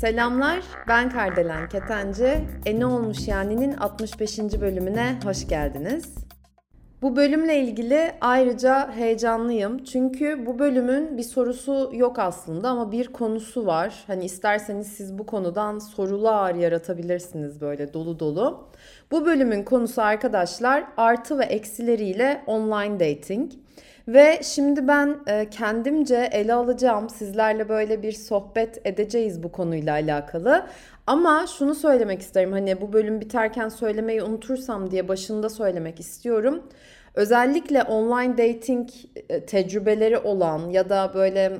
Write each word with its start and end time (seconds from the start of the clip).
Selamlar, 0.00 0.62
ben 0.88 1.10
Kardelen 1.10 1.68
Ketenci. 1.68 2.48
E 2.66 2.80
ne 2.80 2.86
olmuş 2.86 3.28
yani'nin 3.28 3.76
65. 3.76 4.38
bölümüne 4.38 5.20
hoş 5.24 5.48
geldiniz. 5.48 6.19
Bu 7.02 7.16
bölümle 7.16 7.60
ilgili 7.60 8.12
ayrıca 8.20 8.92
heyecanlıyım. 8.92 9.84
Çünkü 9.84 10.46
bu 10.46 10.58
bölümün 10.58 11.18
bir 11.18 11.22
sorusu 11.22 11.90
yok 11.94 12.18
aslında 12.18 12.68
ama 12.68 12.92
bir 12.92 13.08
konusu 13.08 13.66
var. 13.66 14.04
Hani 14.06 14.24
isterseniz 14.24 14.86
siz 14.86 15.18
bu 15.18 15.26
konudan 15.26 15.78
sorular 15.78 16.54
yaratabilirsiniz 16.54 17.60
böyle 17.60 17.92
dolu 17.94 18.18
dolu. 18.18 18.68
Bu 19.10 19.26
bölümün 19.26 19.62
konusu 19.64 20.02
arkadaşlar 20.02 20.84
artı 20.96 21.38
ve 21.38 21.44
eksileriyle 21.44 22.42
online 22.46 23.00
dating. 23.00 23.52
Ve 24.08 24.40
şimdi 24.42 24.88
ben 24.88 25.16
e, 25.26 25.50
kendimce 25.50 26.28
ele 26.32 26.54
alacağım. 26.54 27.10
Sizlerle 27.10 27.68
böyle 27.68 28.02
bir 28.02 28.12
sohbet 28.12 28.86
edeceğiz 28.86 29.42
bu 29.42 29.52
konuyla 29.52 29.92
alakalı. 29.92 30.66
Ama 31.06 31.46
şunu 31.58 31.74
söylemek 31.74 32.20
isterim. 32.20 32.52
Hani 32.52 32.80
bu 32.80 32.92
bölüm 32.92 33.20
biterken 33.20 33.68
söylemeyi 33.68 34.22
unutursam 34.22 34.90
diye 34.90 35.08
başında 35.08 35.48
söylemek 35.48 36.00
istiyorum. 36.00 36.62
Özellikle 37.14 37.82
online 37.82 38.32
dating 38.38 38.88
e, 39.28 39.46
tecrübeleri 39.46 40.18
olan 40.18 40.70
ya 40.70 40.88
da 40.88 41.10
böyle 41.14 41.52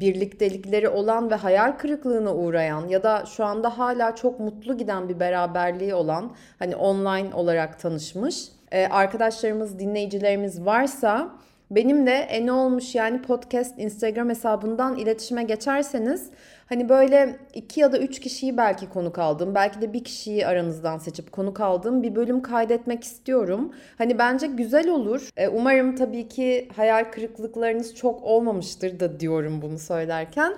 birliktelikleri 0.00 0.88
olan 0.88 1.30
ve 1.30 1.34
hayal 1.34 1.72
kırıklığına 1.72 2.34
uğrayan 2.34 2.88
ya 2.88 3.02
da 3.02 3.24
şu 3.26 3.44
anda 3.44 3.78
hala 3.78 4.14
çok 4.14 4.40
mutlu 4.40 4.78
giden 4.78 5.08
bir 5.08 5.20
beraberliği 5.20 5.94
olan 5.94 6.32
hani 6.58 6.76
online 6.76 7.34
olarak 7.34 7.80
tanışmış 7.80 8.48
e, 8.72 8.86
arkadaşlarımız, 8.86 9.78
dinleyicilerimiz 9.78 10.64
varsa 10.64 11.30
Benimle 11.70 12.12
e 12.12 12.46
ne 12.46 12.52
olmuş 12.52 12.94
yani 12.94 13.22
podcast 13.22 13.78
Instagram 13.78 14.28
hesabından 14.28 14.96
iletişime 14.96 15.42
geçerseniz 15.42 16.30
hani 16.66 16.88
böyle 16.88 17.36
iki 17.54 17.80
ya 17.80 17.92
da 17.92 17.98
üç 17.98 18.20
kişiyi 18.20 18.56
belki 18.56 18.88
konuk 18.88 19.18
aldım. 19.18 19.54
Belki 19.54 19.80
de 19.80 19.92
bir 19.92 20.04
kişiyi 20.04 20.46
aranızdan 20.46 20.98
seçip 20.98 21.32
konuk 21.32 21.60
aldığım 21.60 22.02
bir 22.02 22.14
bölüm 22.14 22.42
kaydetmek 22.42 23.04
istiyorum. 23.04 23.72
Hani 23.98 24.18
bence 24.18 24.46
güzel 24.46 24.88
olur. 24.88 25.28
E, 25.36 25.48
umarım 25.48 25.96
tabii 25.96 26.28
ki 26.28 26.68
hayal 26.76 27.04
kırıklıklarınız 27.04 27.94
çok 27.94 28.22
olmamıştır 28.22 29.00
da 29.00 29.20
diyorum 29.20 29.62
bunu 29.62 29.78
söylerken. 29.78 30.54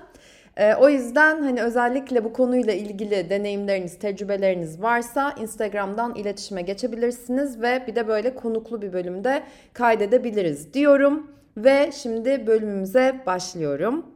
E, 0.58 0.74
o 0.74 0.88
yüzden 0.88 1.42
hani 1.42 1.62
özellikle 1.62 2.24
bu 2.24 2.32
konuyla 2.32 2.72
ilgili 2.72 3.30
deneyimleriniz, 3.30 3.98
tecrübeleriniz 3.98 4.82
varsa 4.82 5.32
Instagram'dan 5.40 6.14
iletişime 6.14 6.62
geçebilirsiniz 6.62 7.62
ve 7.62 7.84
bir 7.86 7.94
de 7.94 8.08
böyle 8.08 8.34
konuklu 8.34 8.82
bir 8.82 8.92
bölümde 8.92 9.42
kaydedebiliriz 9.72 10.74
diyorum. 10.74 11.30
Ve 11.56 11.90
şimdi 11.92 12.46
bölümümüze 12.46 13.20
başlıyorum. 13.26 14.06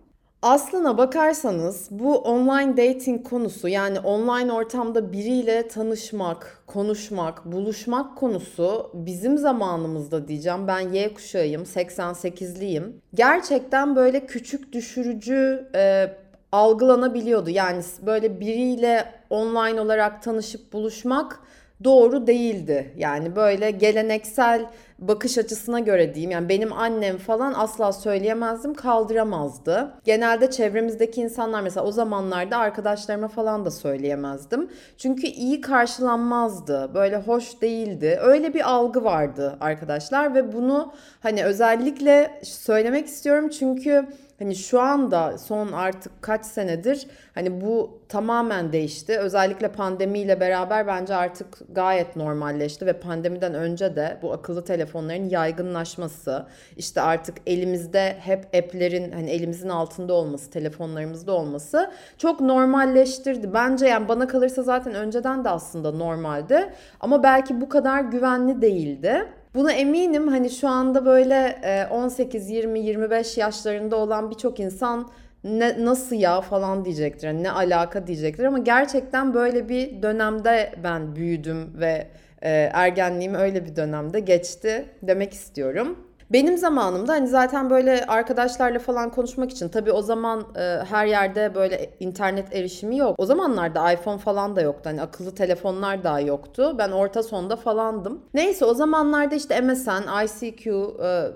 Aslına 0.42 0.98
bakarsanız 0.98 1.88
bu 1.90 2.18
online 2.18 2.76
dating 2.76 3.26
konusu 3.28 3.68
yani 3.68 4.00
online 4.00 4.52
ortamda 4.52 5.12
biriyle 5.12 5.68
tanışmak, 5.68 6.62
konuşmak, 6.66 7.44
buluşmak 7.44 8.18
konusu 8.18 8.90
bizim 8.94 9.38
zamanımızda 9.38 10.28
diyeceğim. 10.28 10.68
Ben 10.68 10.80
Y 10.80 11.14
kuşağıyım, 11.14 11.62
88'liyim. 11.62 12.82
Gerçekten 13.14 13.96
böyle 13.96 14.26
küçük 14.26 14.72
düşürücü 14.72 15.68
e, 15.74 16.06
algılanabiliyordu. 16.52 17.50
Yani 17.50 17.82
böyle 18.02 18.40
biriyle 18.40 19.12
online 19.30 19.80
olarak 19.80 20.22
tanışıp 20.22 20.72
buluşmak 20.72 21.40
doğru 21.84 22.26
değildi. 22.26 22.94
Yani 22.96 23.36
böyle 23.36 23.70
geleneksel 23.70 24.66
bakış 25.08 25.38
açısına 25.38 25.80
göre 25.80 26.14
diyeyim. 26.14 26.30
Yani 26.30 26.48
benim 26.48 26.72
annem 26.72 27.18
falan 27.18 27.54
asla 27.54 27.92
söyleyemezdim, 27.92 28.74
kaldıramazdı. 28.74 29.94
Genelde 30.04 30.50
çevremizdeki 30.50 31.20
insanlar 31.20 31.60
mesela 31.60 31.86
o 31.86 31.92
zamanlarda 31.92 32.56
arkadaşlarıma 32.56 33.28
falan 33.28 33.64
da 33.64 33.70
söyleyemezdim. 33.70 34.70
Çünkü 34.98 35.26
iyi 35.26 35.60
karşılanmazdı. 35.60 36.90
Böyle 36.94 37.16
hoş 37.16 37.62
değildi. 37.62 38.18
Öyle 38.22 38.54
bir 38.54 38.70
algı 38.70 39.04
vardı 39.04 39.56
arkadaşlar 39.60 40.34
ve 40.34 40.52
bunu 40.52 40.92
hani 41.20 41.44
özellikle 41.44 42.40
söylemek 42.42 43.06
istiyorum 43.06 43.48
çünkü 43.48 44.06
hani 44.38 44.56
şu 44.56 44.80
anda 44.80 45.38
son 45.38 45.72
artık 45.72 46.12
kaç 46.22 46.46
senedir 46.46 47.06
hani 47.34 47.60
bu 47.60 48.00
tamamen 48.08 48.72
değişti. 48.72 49.18
Özellikle 49.18 49.68
pandemiyle 49.68 50.40
beraber 50.40 50.86
bence 50.86 51.14
artık 51.14 51.58
gayet 51.72 52.16
normalleşti 52.16 52.86
ve 52.86 52.92
pandemiden 52.92 53.54
önce 53.54 53.96
de 53.96 54.18
bu 54.22 54.32
akıllı 54.32 54.64
telefonların 54.92 55.28
yaygınlaşması, 55.28 56.46
işte 56.76 57.00
artık 57.00 57.36
elimizde 57.46 58.16
hep 58.20 58.44
app'lerin 58.44 59.12
hani 59.12 59.30
elimizin 59.30 59.68
altında 59.68 60.14
olması, 60.14 60.50
telefonlarımızda 60.50 61.32
olması 61.32 61.90
çok 62.18 62.40
normalleştirdi. 62.40 63.54
Bence 63.54 63.86
yani 63.86 64.08
bana 64.08 64.26
kalırsa 64.26 64.62
zaten 64.62 64.94
önceden 64.94 65.44
de 65.44 65.48
aslında 65.48 65.92
normaldi 65.92 66.72
ama 67.00 67.22
belki 67.22 67.60
bu 67.60 67.68
kadar 67.68 68.00
güvenli 68.00 68.62
değildi. 68.62 69.28
Buna 69.54 69.72
eminim 69.72 70.28
hani 70.28 70.50
şu 70.50 70.68
anda 70.68 71.06
böyle 71.06 71.58
18, 71.90 72.50
20, 72.50 72.80
25 72.80 73.38
yaşlarında 73.38 73.96
olan 73.96 74.30
birçok 74.30 74.60
insan 74.60 75.08
ne 75.44 75.84
nasıl 75.84 76.16
ya 76.16 76.40
falan 76.40 76.84
diyecektir. 76.84 77.26
Yani 77.26 77.42
ne 77.42 77.50
alaka 77.50 78.06
diyecektir 78.06 78.44
ama 78.44 78.58
gerçekten 78.58 79.34
böyle 79.34 79.68
bir 79.68 80.02
dönemde 80.02 80.72
ben 80.84 81.16
büyüdüm 81.16 81.80
ve 81.80 82.06
e, 82.42 82.70
ergenliğim 82.72 83.34
öyle 83.34 83.64
bir 83.64 83.76
dönemde 83.76 84.20
geçti 84.20 84.88
demek 85.02 85.32
istiyorum. 85.32 85.98
Benim 86.32 86.58
zamanımda 86.58 87.12
hani 87.12 87.28
zaten 87.28 87.70
böyle 87.70 88.06
arkadaşlarla 88.06 88.78
falan 88.78 89.10
konuşmak 89.10 89.50
için 89.50 89.68
tabii 89.68 89.92
o 89.92 90.02
zaman 90.02 90.46
e, 90.56 90.60
her 90.90 91.06
yerde 91.06 91.54
böyle 91.54 91.90
internet 92.00 92.54
erişimi 92.54 92.98
yok. 92.98 93.14
O 93.18 93.26
zamanlarda 93.26 93.92
iPhone 93.92 94.18
falan 94.18 94.56
da 94.56 94.60
yoktu. 94.60 94.90
Hani 94.90 95.02
akıllı 95.02 95.34
telefonlar 95.34 96.04
daha 96.04 96.20
yoktu. 96.20 96.74
Ben 96.78 96.90
orta 96.90 97.22
sonda 97.22 97.56
falandım. 97.56 98.20
Neyse 98.34 98.64
o 98.64 98.74
zamanlarda 98.74 99.34
işte 99.34 99.60
MSN, 99.60 100.24
ICQ, 100.24 100.96
e, 101.04 101.26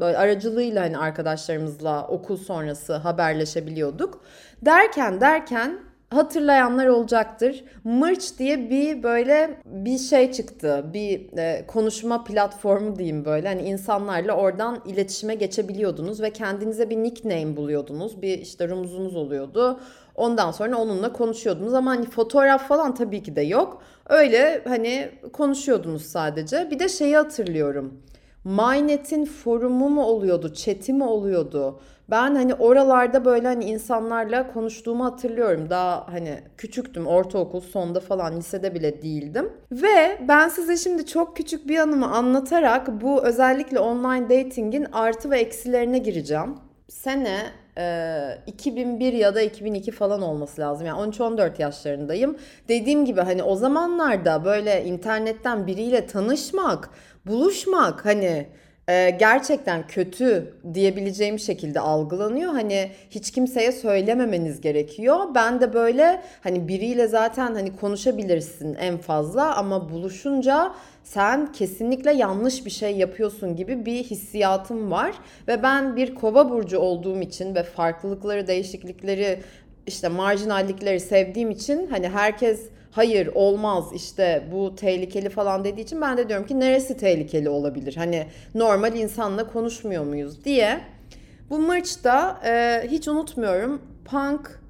böyle 0.00 0.18
aracılığıyla 0.18 0.82
hani 0.82 0.98
arkadaşlarımızla 0.98 2.06
okul 2.08 2.36
sonrası 2.36 2.94
haberleşebiliyorduk. 2.94 4.20
Derken 4.62 5.20
derken 5.20 5.78
hatırlayanlar 6.16 6.86
olacaktır. 6.86 7.64
Merch 7.84 8.38
diye 8.38 8.70
bir 8.70 9.02
böyle 9.02 9.60
bir 9.64 9.98
şey 9.98 10.32
çıktı. 10.32 10.84
Bir 10.92 11.38
e, 11.38 11.66
konuşma 11.66 12.24
platformu 12.24 12.96
diyeyim 12.96 13.24
böyle. 13.24 13.48
Hani 13.48 13.62
insanlarla 13.62 14.32
oradan 14.32 14.82
iletişime 14.86 15.34
geçebiliyordunuz 15.34 16.22
ve 16.22 16.30
kendinize 16.30 16.90
bir 16.90 16.96
nickname 16.96 17.56
buluyordunuz. 17.56 18.22
Bir 18.22 18.38
işte 18.38 18.68
rumuzunuz 18.68 19.16
oluyordu. 19.16 19.80
Ondan 20.14 20.50
sonra 20.50 20.76
onunla 20.76 21.12
konuşuyordunuz 21.12 21.74
ama 21.74 21.90
hani 21.90 22.04
fotoğraf 22.04 22.68
falan 22.68 22.94
tabii 22.94 23.22
ki 23.22 23.36
de 23.36 23.42
yok. 23.42 23.82
Öyle 24.08 24.62
hani 24.68 25.08
konuşuyordunuz 25.32 26.02
sadece. 26.02 26.70
Bir 26.70 26.78
de 26.78 26.88
şeyi 26.88 27.16
hatırlıyorum. 27.16 28.00
MyNet'in 28.44 29.24
forumu 29.24 29.88
mu 29.88 30.04
oluyordu, 30.04 30.54
chat'i 30.54 30.92
mi 30.92 31.04
oluyordu? 31.04 31.80
Ben 32.10 32.34
hani 32.34 32.54
oralarda 32.54 33.24
böyle 33.24 33.46
hani 33.46 33.64
insanlarla 33.64 34.52
konuştuğumu 34.52 35.04
hatırlıyorum. 35.04 35.70
Daha 35.70 36.06
hani 36.12 36.38
küçüktüm, 36.58 37.06
ortaokul 37.06 37.60
sonda 37.60 38.00
falan 38.00 38.36
lisede 38.36 38.74
bile 38.74 39.02
değildim. 39.02 39.52
Ve 39.72 40.18
ben 40.28 40.48
size 40.48 40.76
şimdi 40.76 41.06
çok 41.06 41.36
küçük 41.36 41.68
bir 41.68 41.78
anımı 41.78 42.06
anlatarak 42.06 43.00
bu 43.00 43.24
özellikle 43.24 43.78
online 43.78 44.24
dating'in 44.24 44.86
artı 44.92 45.30
ve 45.30 45.38
eksilerine 45.38 45.98
gireceğim. 45.98 46.54
Sene 46.88 47.38
e, 47.78 48.38
2001 48.46 49.12
ya 49.12 49.34
da 49.34 49.42
2002 49.42 49.92
falan 49.92 50.22
olması 50.22 50.60
lazım. 50.60 50.86
Yani 50.86 51.10
13-14 51.10 51.62
yaşlarındayım. 51.62 52.36
Dediğim 52.68 53.04
gibi 53.04 53.20
hani 53.20 53.42
o 53.42 53.56
zamanlarda 53.56 54.44
böyle 54.44 54.84
internetten 54.84 55.66
biriyle 55.66 56.06
tanışmak, 56.06 56.90
buluşmak 57.26 58.04
hani 58.04 58.46
e, 58.88 59.10
gerçekten 59.10 59.86
kötü 59.86 60.54
diyebileceğim 60.74 61.38
şekilde 61.38 61.80
algılanıyor. 61.80 62.52
Hani 62.52 62.90
hiç 63.10 63.30
kimseye 63.30 63.72
söylememeniz 63.72 64.60
gerekiyor. 64.60 65.18
Ben 65.34 65.60
de 65.60 65.74
böyle 65.74 66.22
hani 66.42 66.68
biriyle 66.68 67.08
zaten 67.08 67.54
hani 67.54 67.76
konuşabilirsin 67.76 68.74
en 68.74 68.98
fazla 68.98 69.56
ama 69.56 69.90
buluşunca 69.90 70.74
sen 71.04 71.52
kesinlikle 71.52 72.12
yanlış 72.12 72.66
bir 72.66 72.70
şey 72.70 72.96
yapıyorsun 72.96 73.56
gibi 73.56 73.86
bir 73.86 74.04
hissiyatım 74.04 74.90
var 74.90 75.14
ve 75.48 75.62
ben 75.62 75.96
bir 75.96 76.14
kova 76.14 76.50
burcu 76.50 76.78
olduğum 76.78 77.20
için 77.20 77.54
ve 77.54 77.62
farklılıkları, 77.62 78.46
değişiklikleri 78.46 79.40
işte 79.86 80.08
marjinallikleri 80.08 81.00
sevdiğim 81.00 81.50
için 81.50 81.86
hani 81.86 82.08
herkes 82.08 82.68
hayır 82.94 83.30
olmaz 83.34 83.84
işte 83.94 84.44
bu 84.52 84.76
tehlikeli 84.76 85.28
falan 85.28 85.64
dediği 85.64 85.80
için 85.80 86.00
ben 86.00 86.16
de 86.16 86.28
diyorum 86.28 86.46
ki 86.46 86.60
neresi 86.60 86.96
tehlikeli 86.96 87.48
olabilir? 87.48 87.96
Hani 87.96 88.26
normal 88.54 88.96
insanla 88.96 89.46
konuşmuyor 89.46 90.04
muyuz 90.04 90.44
diye. 90.44 90.80
Bu 91.50 91.58
maçta 91.58 92.40
e, 92.44 92.82
hiç 92.88 93.08
unutmuyorum 93.08 93.82
punk 94.04 94.60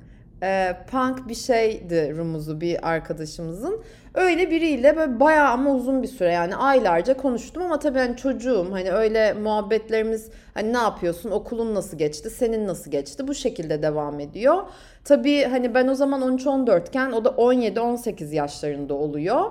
e, 0.42 0.76
punk 0.90 1.28
bir 1.28 1.34
şeydi 1.34 2.14
rumuzu 2.16 2.60
bir 2.60 2.88
arkadaşımızın. 2.88 3.82
Öyle 4.14 4.50
biriyle 4.50 4.96
böyle 4.96 5.20
bayağı 5.20 5.48
ama 5.48 5.75
uzun 5.75 6.02
bir 6.02 6.08
süre 6.08 6.32
yani 6.32 6.56
aylarca 6.56 7.16
konuştum 7.16 7.62
ama 7.62 7.78
tabii 7.78 7.98
hani 7.98 8.16
çocuğum 8.16 8.69
hani 8.70 8.92
öyle 8.92 9.32
muhabbetlerimiz 9.32 10.28
hani 10.54 10.72
ne 10.72 10.78
yapıyorsun 10.78 11.31
okulun 11.31 11.75
nasıl 11.75 11.98
geçti 11.98 12.31
senin 12.31 12.66
nasıl 12.66 12.90
geçti 12.90 13.28
bu 13.28 13.34
şekilde 13.34 13.82
devam 13.82 14.20
ediyor. 14.20 14.62
Tabii 15.04 15.44
hani 15.44 15.75
ben 15.75 15.88
o 15.88 15.94
zaman 15.94 16.38
13-14 16.38 16.88
iken 16.88 17.12
o 17.12 17.25
da 17.25 17.28
17-18 17.28 18.34
yaşlarında 18.34 18.94
oluyor. 18.94 19.50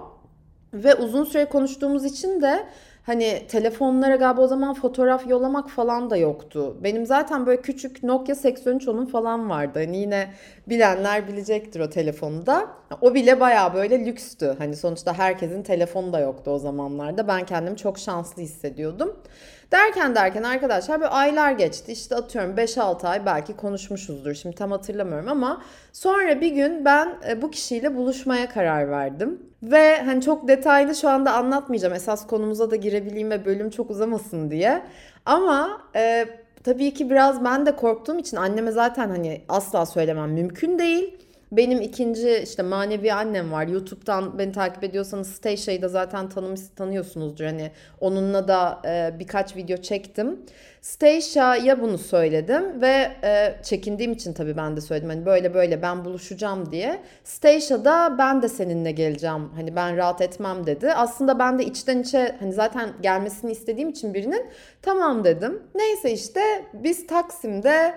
Ve 0.73 0.95
uzun 0.95 1.23
süre 1.23 1.45
konuştuğumuz 1.45 2.05
için 2.05 2.41
de 2.41 2.65
Hani 3.03 3.47
telefonlara 3.47 4.15
galiba 4.15 4.41
o 4.41 4.47
zaman 4.47 4.73
fotoğraf 4.73 5.27
yollamak 5.27 5.69
falan 5.69 6.09
da 6.09 6.17
yoktu. 6.17 6.77
Benim 6.83 7.05
zaten 7.05 7.45
böyle 7.45 7.61
küçük 7.61 8.03
Nokia 8.03 8.35
81310'um 8.35 9.05
falan 9.05 9.49
vardı. 9.49 9.79
Hani 9.79 9.97
yine 9.97 10.33
bilenler 10.69 11.27
bilecektir 11.27 11.79
o 11.79 11.89
telefonu 11.89 12.45
da. 12.45 12.67
O 13.01 13.13
bile 13.13 13.39
baya 13.39 13.73
böyle 13.73 14.05
lükstü. 14.05 14.55
Hani 14.57 14.75
sonuçta 14.75 15.13
herkesin 15.17 15.63
telefonu 15.63 16.13
da 16.13 16.19
yoktu 16.19 16.51
o 16.51 16.59
zamanlarda. 16.59 17.27
Ben 17.27 17.45
kendimi 17.45 17.77
çok 17.77 17.99
şanslı 17.99 18.41
hissediyordum. 18.41 19.15
Derken 19.71 20.15
derken 20.15 20.43
arkadaşlar 20.43 21.01
böyle 21.01 21.11
aylar 21.11 21.51
geçti. 21.51 21.91
İşte 21.91 22.15
atıyorum 22.15 22.55
5-6 22.55 23.07
ay 23.07 23.25
belki 23.25 23.55
konuşmuşuzdur. 23.55 24.33
Şimdi 24.33 24.55
tam 24.55 24.71
hatırlamıyorum 24.71 25.29
ama 25.29 25.61
sonra 25.93 26.41
bir 26.41 26.51
gün 26.51 26.85
ben 26.85 27.17
e, 27.29 27.41
bu 27.41 27.51
kişiyle 27.51 27.95
buluşmaya 27.95 28.49
karar 28.49 28.91
verdim. 28.91 29.39
Ve 29.63 30.01
hani 30.01 30.21
çok 30.21 30.47
detaylı 30.47 30.95
şu 30.95 31.09
anda 31.09 31.33
anlatmayacağım. 31.33 31.93
Esas 31.93 32.27
konumuza 32.27 32.71
da 32.71 32.75
girebileyim 32.75 33.29
ve 33.29 33.45
bölüm 33.45 33.69
çok 33.69 33.89
uzamasın 33.89 34.51
diye. 34.51 34.83
Ama 35.25 35.81
e, 35.95 36.25
tabii 36.63 36.93
ki 36.93 37.09
biraz 37.09 37.43
ben 37.43 37.65
de 37.65 37.75
korktuğum 37.75 38.19
için 38.19 38.37
anneme 38.37 38.71
zaten 38.71 39.09
hani 39.09 39.41
asla 39.49 39.85
söylemem 39.85 40.31
mümkün 40.31 40.79
değil. 40.79 41.17
Benim 41.57 41.81
ikinci 41.81 42.39
işte 42.43 42.63
manevi 42.63 43.13
annem 43.13 43.51
var. 43.51 43.67
YouTube'dan 43.67 44.39
beni 44.39 44.51
takip 44.51 44.83
ediyorsanız 44.83 45.27
Staysha'yı 45.27 45.81
da 45.81 45.89
zaten 45.89 46.29
tanımış, 46.29 46.61
tanıyorsunuzdur. 46.75 47.45
Hani 47.45 47.71
onunla 47.99 48.47
da 48.47 48.81
e, 48.85 49.19
birkaç 49.19 49.55
video 49.55 49.77
çektim. 49.77 50.45
Staysha'ya 50.81 51.81
bunu 51.81 51.97
söyledim 51.97 52.81
ve 52.81 53.11
e, 53.23 53.55
çekindiğim 53.63 54.11
için 54.11 54.33
tabii 54.33 54.57
ben 54.57 54.77
de 54.77 54.81
söyledim. 54.81 55.09
Hani 55.09 55.25
böyle 55.25 55.53
böyle 55.53 55.81
ben 55.81 56.05
buluşacağım 56.05 56.71
diye. 56.71 57.01
Staysha'da 57.23 58.15
ben 58.17 58.41
de 58.41 58.49
seninle 58.49 58.91
geleceğim. 58.91 59.49
Hani 59.55 59.75
ben 59.75 59.97
rahat 59.97 60.21
etmem 60.21 60.65
dedi. 60.67 60.93
Aslında 60.93 61.39
ben 61.39 61.59
de 61.59 61.65
içten 61.65 61.99
içe 61.99 62.35
hani 62.39 62.53
zaten 62.53 62.89
gelmesini 63.01 63.51
istediğim 63.51 63.89
için 63.89 64.13
birinin 64.13 64.45
tamam 64.81 65.23
dedim. 65.23 65.63
Neyse 65.75 66.11
işte 66.11 66.41
biz 66.73 67.07
Taksim'de 67.07 67.95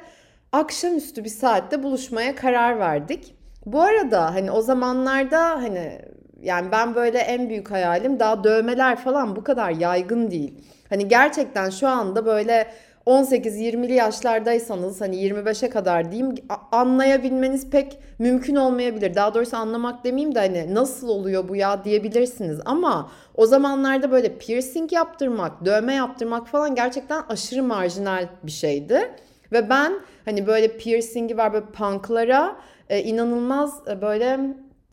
akşamüstü 0.52 1.24
bir 1.24 1.28
saatte 1.28 1.82
buluşmaya 1.82 2.36
karar 2.36 2.78
verdik. 2.78 3.35
Bu 3.66 3.82
arada 3.82 4.34
hani 4.34 4.50
o 4.50 4.62
zamanlarda 4.62 5.50
hani 5.50 5.98
yani 6.42 6.72
ben 6.72 6.94
böyle 6.94 7.18
en 7.18 7.48
büyük 7.48 7.70
hayalim 7.70 8.18
daha 8.20 8.44
dövmeler 8.44 8.96
falan 8.96 9.36
bu 9.36 9.44
kadar 9.44 9.70
yaygın 9.70 10.30
değil. 10.30 10.54
Hani 10.88 11.08
gerçekten 11.08 11.70
şu 11.70 11.88
anda 11.88 12.26
böyle 12.26 12.66
18-20'li 13.06 13.92
yaşlardaysanız 13.92 15.00
hani 15.00 15.16
25'e 15.16 15.70
kadar 15.70 16.12
diyeyim 16.12 16.34
anlayabilmeniz 16.72 17.70
pek 17.70 17.98
mümkün 18.18 18.56
olmayabilir. 18.56 19.14
Daha 19.14 19.34
doğrusu 19.34 19.56
anlamak 19.56 20.04
demeyeyim 20.04 20.34
de 20.34 20.38
hani 20.40 20.74
nasıl 20.74 21.08
oluyor 21.08 21.48
bu 21.48 21.56
ya 21.56 21.84
diyebilirsiniz. 21.84 22.60
Ama 22.64 23.10
o 23.34 23.46
zamanlarda 23.46 24.10
böyle 24.10 24.38
piercing 24.38 24.92
yaptırmak, 24.92 25.64
dövme 25.64 25.94
yaptırmak 25.94 26.48
falan 26.48 26.74
gerçekten 26.74 27.22
aşırı 27.28 27.62
marjinal 27.62 28.28
bir 28.42 28.50
şeydi. 28.50 29.10
Ve 29.52 29.70
ben 29.70 29.92
hani 30.24 30.46
böyle 30.46 30.76
piercingi 30.76 31.36
var 31.36 31.52
böyle 31.52 31.66
punklara 31.66 32.56
e, 32.88 33.02
inanılmaz 33.02 33.82
e, 33.88 34.02
böyle 34.02 34.40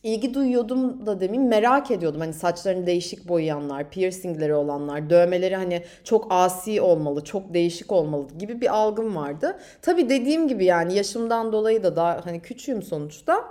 ilgi 0.02 0.34
duyuyordum 0.34 1.06
da 1.06 1.20
demeyeyim 1.20 1.48
merak 1.48 1.90
ediyordum. 1.90 2.20
Hani 2.20 2.32
saçlarını 2.32 2.86
değişik 2.86 3.28
boyayanlar, 3.28 3.90
piercingleri 3.90 4.54
olanlar, 4.54 5.10
dövmeleri 5.10 5.56
hani 5.56 5.82
çok 6.04 6.26
asi 6.30 6.80
olmalı, 6.80 7.24
çok 7.24 7.54
değişik 7.54 7.92
olmalı 7.92 8.28
gibi 8.38 8.60
bir 8.60 8.74
algım 8.74 9.16
vardı. 9.16 9.58
Tabii 9.82 10.08
dediğim 10.08 10.48
gibi 10.48 10.64
yani 10.64 10.94
yaşımdan 10.94 11.52
dolayı 11.52 11.82
da 11.82 11.96
daha 11.96 12.20
hani 12.24 12.42
küçüğüm 12.42 12.82
sonuçta. 12.82 13.44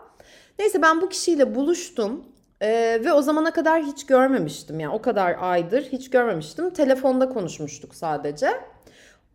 Neyse 0.60 0.82
ben 0.82 1.02
bu 1.02 1.10
kişiyle 1.10 1.56
buluştum. 1.56 2.26
Ee, 2.62 3.02
ve 3.06 3.14
o 3.14 3.22
zamana 3.22 3.52
kadar 3.52 3.84
hiç 3.84 4.06
görmemiştim 4.06 4.80
yani 4.80 4.94
o 4.94 5.02
kadar 5.02 5.36
aydır 5.40 5.84
hiç 5.84 6.10
görmemiştim. 6.10 6.70
Telefonda 6.70 7.30
konuşmuştuk 7.30 7.96
sadece. 7.96 8.50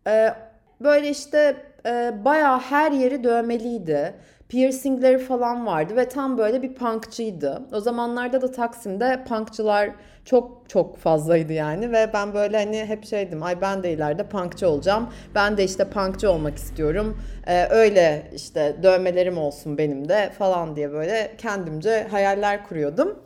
Ee, 0.07 0.33
böyle 0.81 1.09
işte 1.09 1.55
e, 1.85 2.13
bayağı 2.25 2.59
her 2.59 2.91
yeri 2.91 3.23
dövmeliydi 3.23 4.13
piercingleri 4.49 5.17
falan 5.17 5.65
vardı 5.65 5.95
ve 5.95 6.09
tam 6.09 6.37
böyle 6.37 6.61
bir 6.61 6.73
punkçıydı. 6.73 7.61
O 7.73 7.79
zamanlarda 7.79 8.41
da 8.41 8.51
Taksim'de 8.51 9.23
punkçılar 9.27 9.89
çok 10.25 10.69
çok 10.69 10.97
fazlaydı 10.97 11.53
yani 11.53 11.91
ve 11.91 12.09
ben 12.13 12.33
böyle 12.33 12.57
hani 12.57 12.85
hep 12.85 13.05
şeydim 13.05 13.43
ay 13.43 13.61
ben 13.61 13.83
de 13.83 13.93
ileride 13.93 14.23
punkçı 14.23 14.69
olacağım. 14.69 15.09
Ben 15.35 15.57
de 15.57 15.63
işte 15.63 15.89
punkçı 15.89 16.31
olmak 16.31 16.57
istiyorum. 16.57 17.17
Ee, 17.47 17.67
öyle 17.69 18.31
işte 18.35 18.75
dövmelerim 18.83 19.37
olsun 19.37 19.77
benim 19.77 20.09
de 20.09 20.29
falan 20.37 20.75
diye 20.75 20.91
böyle 20.91 21.31
kendimce 21.37 22.07
hayaller 22.11 22.67
kuruyordum. 22.67 23.19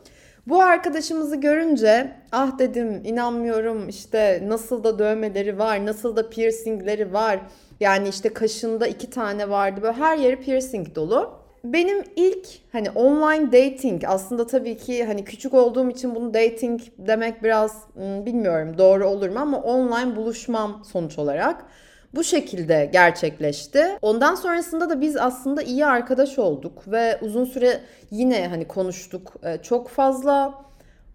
Bu 0.46 0.62
arkadaşımızı 0.62 1.36
görünce 1.36 2.12
ah 2.32 2.58
dedim 2.58 3.00
inanmıyorum 3.04 3.88
işte 3.88 4.42
nasıl 4.46 4.84
da 4.84 4.98
dövmeleri 4.98 5.58
var, 5.58 5.86
nasıl 5.86 6.16
da 6.16 6.30
piercingleri 6.30 7.12
var. 7.12 7.40
Yani 7.84 8.08
işte 8.08 8.28
kaşında 8.28 8.86
iki 8.86 9.10
tane 9.10 9.50
vardı. 9.50 9.82
Böyle 9.82 9.96
her 9.96 10.18
yeri 10.18 10.40
piercing 10.40 10.94
dolu. 10.94 11.30
Benim 11.64 12.04
ilk 12.16 12.48
hani 12.72 12.90
online 12.90 13.46
dating 13.52 14.02
aslında 14.06 14.46
tabii 14.46 14.76
ki 14.76 15.04
hani 15.04 15.24
küçük 15.24 15.54
olduğum 15.54 15.90
için 15.90 16.14
bunu 16.14 16.34
dating 16.34 16.80
demek 16.98 17.42
biraz 17.42 17.82
hmm, 17.94 18.26
bilmiyorum 18.26 18.78
doğru 18.78 19.08
olur 19.08 19.28
mu 19.28 19.38
ama 19.38 19.58
online 19.62 20.16
buluşmam 20.16 20.84
sonuç 20.92 21.18
olarak 21.18 21.64
bu 22.14 22.24
şekilde 22.24 22.90
gerçekleşti. 22.92 23.86
Ondan 24.02 24.34
sonrasında 24.34 24.90
da 24.90 25.00
biz 25.00 25.16
aslında 25.16 25.62
iyi 25.62 25.86
arkadaş 25.86 26.38
olduk 26.38 26.82
ve 26.86 27.18
uzun 27.22 27.44
süre 27.44 27.80
yine 28.10 28.48
hani 28.48 28.68
konuştuk. 28.68 29.34
Ee, 29.44 29.58
çok 29.62 29.88
fazla 29.88 30.54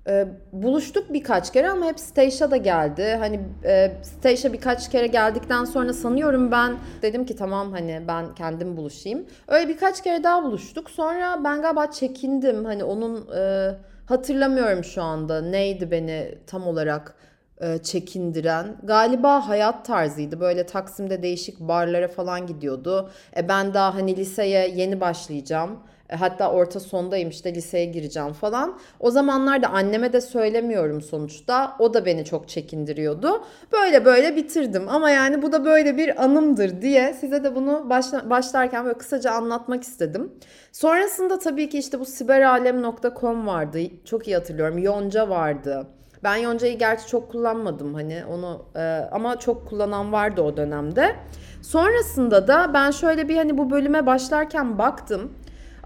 e, 0.08 0.28
buluştuk 0.52 1.14
birkaç 1.14 1.54
kere 1.54 1.70
ama 1.70 1.86
hep 1.86 2.00
Stacia 2.00 2.52
da 2.52 2.58
geldi. 2.58 3.16
Hani 3.20 3.40
e, 3.64 3.92
Stacia 4.02 4.54
birkaç 4.54 4.90
kere 4.90 5.08
geldikten 5.08 5.66
sonra 5.66 5.94
sanıyorum 5.94 6.52
ben 6.52 6.76
dedim 7.02 7.26
ki 7.26 7.36
tamam 7.36 7.72
hani 7.72 8.02
ben 8.08 8.36
kendim 8.36 8.78
buluşayım. 8.78 9.26
Öyle 9.48 9.68
birkaç 9.68 10.04
kere 10.04 10.24
daha 10.24 10.44
buluştuk. 10.44 10.90
Sonra 10.90 11.44
ben 11.44 11.62
galiba 11.62 11.92
çekindim. 11.92 12.66
Hani 12.66 12.84
onun 12.84 13.28
e, 13.38 13.72
hatırlamıyorum 14.06 14.84
şu 14.84 15.02
anda 15.04 15.42
neydi 15.42 15.92
beni 15.92 16.36
tam 16.48 16.68
olarak 16.68 17.16
e, 17.62 17.78
çekindiren. 17.78 18.78
Galiba 18.84 19.48
hayat 19.48 19.86
tarzıydı. 19.86 20.40
Böyle 20.40 20.66
Taksim'de 20.66 21.24
değişik 21.24 21.60
barlara 21.60 22.08
falan 22.08 22.48
gidiyordu. 22.48 23.10
E, 23.38 23.48
ben 23.50 23.74
daha 23.74 23.96
hani 23.96 24.16
liseye 24.16 24.68
yeni 24.68 25.02
başlayacağım. 25.02 25.80
E, 26.10 26.16
hatta 26.16 26.52
orta 26.52 26.80
sondayım 26.80 27.30
işte 27.30 27.56
liseye 27.56 27.86
gireceğim 27.86 28.34
falan. 28.34 28.80
O 29.00 29.12
zamanlarda 29.12 29.68
anneme 29.68 30.14
de 30.14 30.22
söylemiyorum 30.22 31.02
sonuçta. 31.02 31.76
O 31.80 31.94
da 31.94 32.06
beni 32.06 32.26
çok 32.26 32.48
çekindiriyordu. 32.50 33.44
Böyle 33.72 34.06
böyle 34.06 34.36
bitirdim 34.36 34.90
ama 34.90 35.10
yani 35.10 35.42
bu 35.42 35.52
da 35.52 35.66
böyle 35.66 35.98
bir 35.98 36.24
anımdır 36.24 36.82
diye 36.82 37.14
size 37.14 37.44
de 37.44 37.56
bunu 37.56 37.90
başla, 37.90 38.30
başlarken 38.30 38.86
böyle 38.86 38.98
kısaca 38.98 39.32
anlatmak 39.32 39.84
istedim. 39.84 40.32
Sonrasında 40.72 41.40
tabii 41.40 41.70
ki 41.70 41.78
işte 41.78 42.00
bu 42.00 42.06
siberalem.com 42.06 43.48
vardı. 43.48 43.80
Çok 44.06 44.28
iyi 44.28 44.36
hatırlıyorum. 44.36 44.78
Yonca 44.78 45.30
vardı. 45.30 45.88
Ben 46.24 46.36
Yonca'yı 46.36 46.78
gerçi 46.78 47.08
çok 47.08 47.32
kullanmadım 47.32 47.94
hani 47.94 48.24
onu 48.26 48.66
e, 48.76 48.82
ama 49.12 49.40
çok 49.40 49.68
kullanan 49.70 50.12
vardı 50.12 50.42
o 50.42 50.58
dönemde. 50.58 51.16
Sonrasında 51.62 52.48
da 52.48 52.72
ben 52.74 52.92
şöyle 52.92 53.30
bir 53.30 53.38
hani 53.38 53.58
bu 53.58 53.72
bölüme 53.72 54.06
başlarken 54.06 54.78
baktım. 54.78 55.34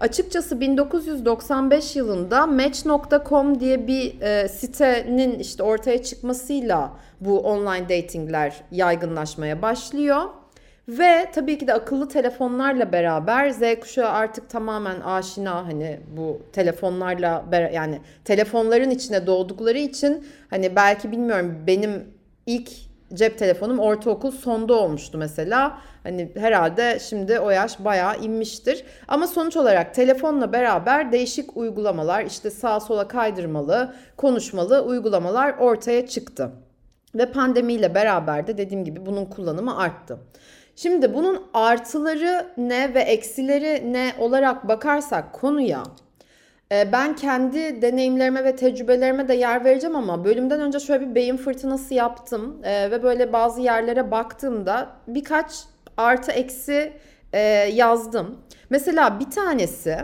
Açıkçası 0.04 0.60
1995 0.60 1.96
yılında 1.96 2.46
Match.com 2.46 3.60
diye 3.60 3.86
bir 3.86 4.20
e, 4.20 4.48
sitenin 4.48 5.38
işte 5.38 5.62
ortaya 5.62 6.02
çıkmasıyla 6.02 6.92
bu 7.20 7.40
online 7.40 7.88
datingler 7.88 8.62
yaygınlaşmaya 8.70 9.62
başlıyor. 9.62 10.22
Ve 10.88 11.30
tabii 11.34 11.58
ki 11.58 11.66
de 11.66 11.74
akıllı 11.74 12.08
telefonlarla 12.08 12.92
beraber 12.92 13.50
Z 13.50 13.60
kuşağı 13.80 14.08
artık 14.08 14.50
tamamen 14.50 15.00
aşina 15.00 15.66
hani 15.66 16.00
bu 16.16 16.42
telefonlarla 16.52 17.44
yani 17.72 18.00
telefonların 18.24 18.90
içine 18.90 19.26
doğdukları 19.26 19.78
için 19.78 20.26
hani 20.50 20.76
belki 20.76 21.12
bilmiyorum 21.12 21.64
benim 21.66 22.04
ilk 22.46 22.70
cep 23.14 23.38
telefonum 23.38 23.78
ortaokul 23.78 24.30
sonda 24.30 24.74
olmuştu 24.74 25.18
mesela. 25.18 25.78
Hani 26.02 26.32
herhalde 26.34 26.98
şimdi 26.98 27.38
o 27.38 27.50
yaş 27.50 27.84
bayağı 27.84 28.20
inmiştir. 28.20 28.84
Ama 29.08 29.26
sonuç 29.26 29.56
olarak 29.56 29.94
telefonla 29.94 30.52
beraber 30.52 31.12
değişik 31.12 31.56
uygulamalar 31.56 32.24
işte 32.24 32.50
sağa 32.50 32.80
sola 32.80 33.08
kaydırmalı, 33.08 33.94
konuşmalı 34.16 34.82
uygulamalar 34.82 35.54
ortaya 35.58 36.06
çıktı. 36.06 36.50
Ve 37.14 37.32
pandemiyle 37.32 37.94
beraber 37.94 38.46
de 38.46 38.58
dediğim 38.58 38.84
gibi 38.84 39.06
bunun 39.06 39.24
kullanımı 39.24 39.78
arttı. 39.78 40.18
Şimdi 40.76 41.14
bunun 41.14 41.42
artıları 41.54 42.46
ne 42.56 42.94
ve 42.94 43.00
eksileri 43.00 43.92
ne 43.92 44.12
olarak 44.18 44.68
bakarsak 44.68 45.32
konuya 45.32 45.82
ben 46.70 47.16
kendi 47.16 47.82
deneyimlerime 47.82 48.44
ve 48.44 48.56
tecrübelerime 48.56 49.28
de 49.28 49.34
yer 49.34 49.64
vereceğim 49.64 49.96
ama 49.96 50.24
bölümden 50.24 50.60
önce 50.60 50.80
şöyle 50.80 51.10
bir 51.10 51.14
beyin 51.14 51.36
fırtınası 51.36 51.94
yaptım 51.94 52.60
e, 52.64 52.90
ve 52.90 53.02
böyle 53.02 53.32
bazı 53.32 53.60
yerlere 53.60 54.10
baktığımda 54.10 54.88
birkaç 55.08 55.64
artı 55.96 56.32
eksi 56.32 56.92
e, 57.32 57.40
yazdım. 57.72 58.38
Mesela 58.70 59.20
bir 59.20 59.30
tanesi 59.30 59.96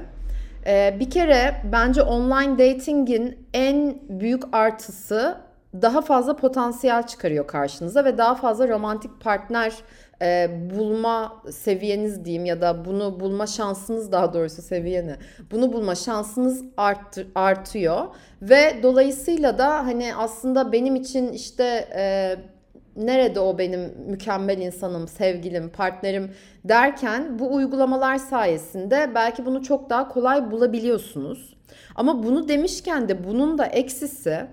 bir 1.01 1.11
kere 1.11 1.55
bence 1.73 2.03
online 2.03 2.59
dating'in 2.59 3.49
en 3.55 3.99
büyük 4.09 4.43
artısı 4.53 5.37
daha 5.75 6.01
fazla 6.01 6.37
potansiyel 6.37 7.07
çıkarıyor 7.07 7.47
karşınıza 7.47 8.05
ve 8.05 8.19
daha 8.19 8.35
fazla 8.35 8.69
romantik 8.69 9.21
partner 9.21 9.75
e, 10.23 10.51
bulma 10.75 11.43
seviyeniz 11.51 12.25
diyeyim 12.25 12.45
ya 12.45 12.61
da 12.61 12.85
bunu 12.85 13.21
bulma 13.21 13.47
şansınız 13.47 14.13
daha 14.13 14.35
doğrusu 14.35 14.63
seviyeni 14.63 15.17
bunu 15.51 15.73
bulma 15.73 15.95
şansınız 15.95 16.65
arttır, 16.77 17.27
artıyor 17.35 18.07
ve 18.43 18.83
dolayısıyla 18.83 19.59
da 19.59 19.87
hani 19.87 20.15
aslında 20.17 20.73
benim 20.73 20.97
için 20.97 21.33
işte 21.33 21.89
e, 21.95 22.37
nerede 22.97 23.41
o 23.41 23.59
benim 23.59 23.95
mükemmel 24.07 24.59
insanım, 24.59 25.09
sevgilim, 25.09 25.69
partnerim 25.69 26.31
derken 26.65 27.39
bu 27.39 27.55
uygulamalar 27.55 28.17
sayesinde 28.17 29.11
belki 29.15 29.47
bunu 29.47 29.63
çok 29.63 29.91
daha 29.91 30.09
kolay 30.09 30.51
bulabiliyorsunuz. 30.51 31.57
Ama 31.95 32.23
bunu 32.23 32.49
demişken 32.49 33.09
de 33.09 33.25
bunun 33.25 33.59
da 33.59 33.67
eksisi 33.67 34.47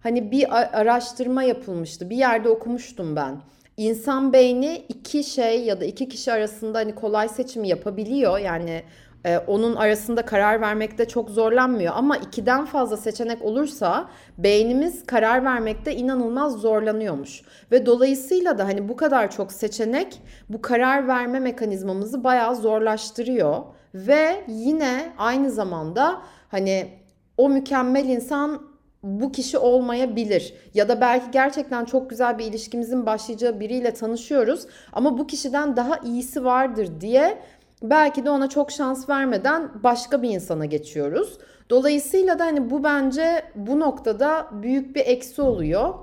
hani 0.00 0.30
bir 0.30 0.78
araştırma 0.80 1.42
yapılmıştı. 1.42 2.10
Bir 2.10 2.16
yerde 2.16 2.48
okumuştum 2.48 3.16
ben. 3.16 3.40
İnsan 3.76 4.32
beyni 4.32 4.84
iki 4.88 5.24
şey 5.24 5.64
ya 5.64 5.80
da 5.80 5.84
iki 5.84 6.08
kişi 6.08 6.32
arasında 6.32 6.78
hani 6.78 6.94
kolay 6.94 7.28
seçimi 7.28 7.68
yapabiliyor. 7.68 8.38
Yani 8.38 8.82
e, 9.24 9.38
onun 9.38 9.76
arasında 9.76 10.22
karar 10.22 10.60
vermekte 10.60 11.08
çok 11.08 11.30
zorlanmıyor. 11.30 11.92
Ama 11.96 12.16
ikiden 12.16 12.64
fazla 12.64 12.96
seçenek 12.96 13.42
olursa 13.42 14.08
beynimiz 14.38 15.06
karar 15.06 15.44
vermekte 15.44 15.96
inanılmaz 15.96 16.52
zorlanıyormuş. 16.60 17.42
Ve 17.72 17.86
dolayısıyla 17.86 18.58
da 18.58 18.64
hani 18.64 18.88
bu 18.88 18.96
kadar 18.96 19.30
çok 19.30 19.52
seçenek 19.52 20.22
bu 20.48 20.62
karar 20.62 21.08
verme 21.08 21.40
mekanizmamızı 21.40 22.24
bayağı 22.24 22.56
zorlaştırıyor. 22.56 23.62
Ve 23.94 24.44
yine 24.48 25.12
aynı 25.18 25.50
zamanda 25.50 26.22
hani 26.48 26.88
o 27.36 27.48
mükemmel 27.48 28.08
insan 28.08 28.73
bu 29.04 29.32
kişi 29.32 29.58
olmayabilir 29.58 30.54
ya 30.74 30.88
da 30.88 31.00
belki 31.00 31.30
gerçekten 31.30 31.84
çok 31.84 32.10
güzel 32.10 32.38
bir 32.38 32.44
ilişkimizin 32.44 33.06
başlayacağı 33.06 33.60
biriyle 33.60 33.94
tanışıyoruz 33.94 34.66
ama 34.92 35.18
bu 35.18 35.26
kişiden 35.26 35.76
daha 35.76 35.98
iyisi 35.98 36.44
vardır 36.44 36.88
diye 37.00 37.38
belki 37.82 38.24
de 38.24 38.30
ona 38.30 38.48
çok 38.48 38.70
şans 38.70 39.08
vermeden 39.08 39.70
başka 39.82 40.22
bir 40.22 40.30
insana 40.30 40.64
geçiyoruz. 40.64 41.38
Dolayısıyla 41.70 42.38
da 42.38 42.44
hani 42.44 42.70
bu 42.70 42.84
bence 42.84 43.42
bu 43.54 43.80
noktada 43.80 44.46
büyük 44.52 44.96
bir 44.96 45.06
eksi 45.06 45.42
oluyor. 45.42 45.94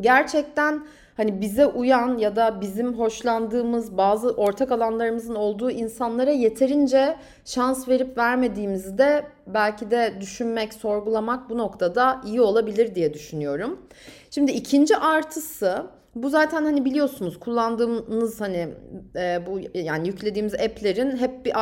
Gerçekten 0.00 0.86
hani 1.18 1.40
bize 1.40 1.66
uyan 1.66 2.18
ya 2.18 2.36
da 2.36 2.60
bizim 2.60 2.98
hoşlandığımız 2.98 3.96
bazı 3.96 4.30
ortak 4.30 4.72
alanlarımızın 4.72 5.34
olduğu 5.34 5.70
insanlara 5.70 6.30
yeterince 6.30 7.16
şans 7.44 7.88
verip 7.88 8.18
vermediğimizi 8.18 8.98
de 8.98 9.26
belki 9.46 9.90
de 9.90 10.14
düşünmek, 10.20 10.74
sorgulamak 10.74 11.50
bu 11.50 11.58
noktada 11.58 12.20
iyi 12.26 12.40
olabilir 12.40 12.94
diye 12.94 13.14
düşünüyorum. 13.14 13.78
Şimdi 14.30 14.52
ikinci 14.52 14.96
artısı 14.96 15.86
bu 16.22 16.30
zaten 16.30 16.64
hani 16.64 16.84
biliyorsunuz 16.84 17.40
kullandığımız 17.40 18.40
hani 18.40 18.68
e, 19.16 19.40
bu 19.46 19.60
yani 19.74 20.08
yüklediğimiz 20.08 20.54
app'lerin 20.54 21.16
hep 21.16 21.44
bir 21.44 21.52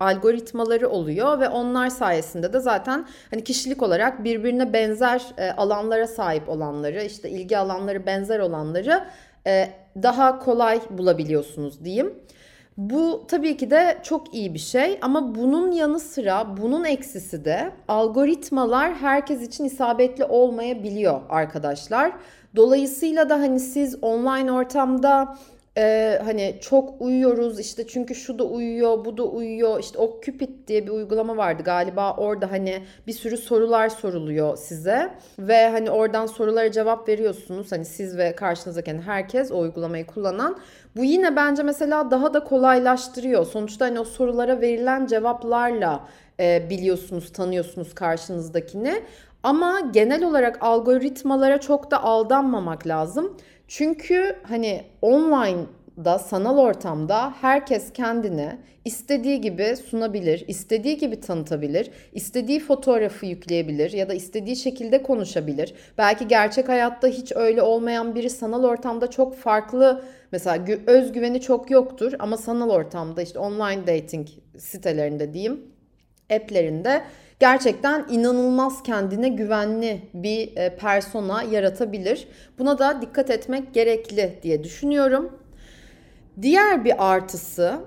algoritmaları 0.00 0.88
oluyor 0.88 1.40
ve 1.40 1.48
onlar 1.48 1.88
sayesinde 1.88 2.52
de 2.52 2.60
zaten 2.60 3.06
hani 3.30 3.44
kişilik 3.44 3.82
olarak 3.82 4.24
birbirine 4.24 4.72
benzer 4.72 5.22
e, 5.38 5.50
alanlara 5.50 6.06
sahip 6.06 6.48
olanları 6.48 7.02
işte 7.02 7.30
ilgi 7.30 7.58
alanları 7.58 8.06
benzer 8.06 8.38
olanları 8.38 9.04
e, 9.46 9.68
daha 10.02 10.38
kolay 10.38 10.80
bulabiliyorsunuz 10.90 11.84
diyeyim. 11.84 12.14
Bu 12.76 13.24
tabii 13.28 13.56
ki 13.56 13.70
de 13.70 13.98
çok 14.02 14.34
iyi 14.34 14.54
bir 14.54 14.58
şey 14.58 14.98
ama 15.02 15.34
bunun 15.34 15.72
yanı 15.72 16.00
sıra 16.00 16.56
bunun 16.56 16.84
eksisi 16.84 17.44
de 17.44 17.72
algoritmalar 17.88 18.94
herkes 18.94 19.42
için 19.42 19.64
isabetli 19.64 20.24
olmayabiliyor 20.24 21.20
arkadaşlar. 21.28 22.12
Dolayısıyla 22.56 23.28
da 23.28 23.34
hani 23.34 23.60
siz 23.60 23.96
online 24.02 24.52
ortamda 24.52 25.36
e, 25.78 26.18
hani 26.24 26.58
çok 26.60 27.00
uyuyoruz 27.00 27.60
işte 27.60 27.86
çünkü 27.86 28.14
şu 28.14 28.38
da 28.38 28.44
uyuyor 28.44 29.04
bu 29.04 29.16
da 29.16 29.22
uyuyor 29.22 29.80
işte 29.80 29.98
o 29.98 30.20
Cupid 30.24 30.68
diye 30.68 30.86
bir 30.86 30.90
uygulama 30.90 31.36
vardı 31.36 31.62
galiba 31.62 32.16
orada 32.16 32.50
hani 32.50 32.82
bir 33.06 33.12
sürü 33.12 33.36
sorular 33.36 33.88
soruluyor 33.88 34.56
size 34.56 35.10
ve 35.38 35.68
hani 35.68 35.90
oradan 35.90 36.26
sorulara 36.26 36.72
cevap 36.72 37.08
veriyorsunuz. 37.08 37.72
Hani 37.72 37.84
siz 37.84 38.16
ve 38.18 38.36
karşınızdaki 38.36 38.90
yani 38.90 39.02
herkes 39.02 39.52
o 39.52 39.58
uygulamayı 39.58 40.06
kullanan. 40.06 40.58
Bu 40.96 41.04
yine 41.04 41.36
bence 41.36 41.62
mesela 41.62 42.10
daha 42.10 42.34
da 42.34 42.44
kolaylaştırıyor. 42.44 43.46
Sonuçta 43.46 43.84
hani 43.84 44.00
o 44.00 44.04
sorulara 44.04 44.60
verilen 44.60 45.06
cevaplarla 45.06 46.08
e, 46.40 46.70
biliyorsunuz 46.70 47.32
tanıyorsunuz 47.32 47.94
karşınızdakini 47.94 49.02
ama 49.44 49.80
genel 49.80 50.24
olarak 50.24 50.58
algoritmalara 50.60 51.60
çok 51.60 51.90
da 51.90 52.02
aldanmamak 52.02 52.86
lazım. 52.86 53.36
Çünkü 53.68 54.36
hani 54.42 54.82
online'da, 55.02 56.18
sanal 56.18 56.58
ortamda 56.58 57.32
herkes 57.40 57.92
kendini 57.92 58.58
istediği 58.84 59.40
gibi 59.40 59.76
sunabilir, 59.76 60.44
istediği 60.48 60.98
gibi 60.98 61.20
tanıtabilir, 61.20 61.90
istediği 62.12 62.60
fotoğrafı 62.60 63.26
yükleyebilir 63.26 63.92
ya 63.92 64.08
da 64.08 64.14
istediği 64.14 64.56
şekilde 64.56 65.02
konuşabilir. 65.02 65.74
Belki 65.98 66.28
gerçek 66.28 66.68
hayatta 66.68 67.08
hiç 67.08 67.32
öyle 67.36 67.62
olmayan 67.62 68.14
biri 68.14 68.30
sanal 68.30 68.64
ortamda 68.64 69.10
çok 69.10 69.36
farklı 69.36 70.02
mesela 70.32 70.64
özgüveni 70.86 71.40
çok 71.40 71.70
yoktur 71.70 72.12
ama 72.18 72.36
sanal 72.36 72.70
ortamda 72.70 73.22
işte 73.22 73.38
online 73.38 73.86
dating 73.86 74.28
sitelerinde 74.58 75.34
diyeyim 75.34 75.60
app'lerinde 76.30 77.02
gerçekten 77.44 78.04
inanılmaz 78.10 78.82
kendine 78.82 79.28
güvenli 79.28 80.00
bir 80.14 80.56
e, 80.56 80.76
persona 80.76 81.42
yaratabilir. 81.42 82.28
Buna 82.58 82.78
da 82.78 83.02
dikkat 83.02 83.30
etmek 83.30 83.74
gerekli 83.74 84.38
diye 84.42 84.64
düşünüyorum. 84.64 85.38
Diğer 86.42 86.84
bir 86.84 87.12
artısı 87.12 87.78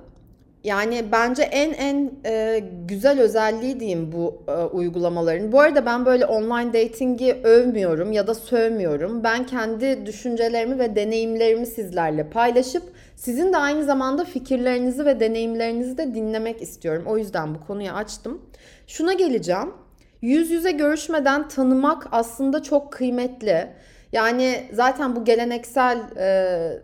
yani 0.64 1.06
bence 1.12 1.44
en 1.44 1.74
en 1.74 2.12
e, 2.26 2.64
güzel 2.88 3.22
özelliği 3.22 3.80
diyeyim 3.80 4.12
bu 4.12 4.44
e, 4.48 4.52
uygulamaların. 4.52 5.52
Bu 5.52 5.60
arada 5.60 5.86
ben 5.86 6.06
böyle 6.06 6.26
online 6.26 6.74
dating'i 6.74 7.34
övmüyorum 7.44 8.12
ya 8.12 8.28
da 8.28 8.36
sövmüyorum. 8.36 9.24
Ben 9.24 9.46
kendi 9.46 10.06
düşüncelerimi 10.06 10.80
ve 10.80 10.96
deneyimlerimi 10.96 11.66
sizlerle 11.66 12.30
paylaşıp 12.30 12.84
sizin 13.16 13.54
de 13.54 13.58
aynı 13.58 13.84
zamanda 13.84 14.26
fikirlerinizi 14.26 15.06
ve 15.06 15.20
deneyimlerinizi 15.20 15.98
de 15.98 16.14
dinlemek 16.16 16.62
istiyorum. 16.62 17.04
O 17.08 17.18
yüzden 17.18 17.56
bu 17.56 17.60
konuyu 17.68 17.92
açtım. 17.92 18.42
Şuna 18.88 19.14
geleceğim. 19.14 19.74
Yüz 20.22 20.52
yüze 20.52 20.72
görüşmeden 20.72 21.48
tanımak 21.48 22.08
aslında 22.12 22.64
çok 22.64 22.94
kıymetli. 22.94 23.74
Yani 24.12 24.70
zaten 24.74 25.16
bu 25.16 25.26
geleneksel 25.26 25.98
e, 26.18 26.82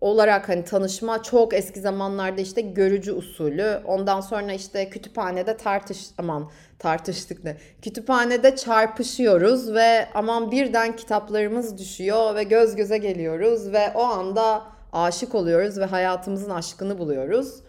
olarak 0.00 0.48
hani 0.48 0.64
tanışma 0.64 1.22
çok 1.22 1.54
eski 1.54 1.80
zamanlarda 1.80 2.40
işte 2.40 2.60
görücü 2.60 3.12
usulü. 3.12 3.80
Ondan 3.86 4.20
sonra 4.20 4.52
işte 4.52 4.90
kütüphanede 4.90 5.56
tartış 5.56 6.06
aman 6.18 6.50
tartıştık 6.78 7.44
ne? 7.44 7.56
Kütüphanede 7.82 8.56
çarpışıyoruz 8.56 9.74
ve 9.74 10.08
aman 10.14 10.50
birden 10.50 10.96
kitaplarımız 10.96 11.78
düşüyor 11.78 12.34
ve 12.34 12.42
göz 12.42 12.76
göze 12.76 12.98
geliyoruz 12.98 13.72
ve 13.72 13.92
o 13.94 14.02
anda 14.02 14.62
aşık 14.92 15.34
oluyoruz 15.34 15.78
ve 15.78 15.84
hayatımızın 15.84 16.50
aşkını 16.50 16.98
buluyoruz. 16.98 17.62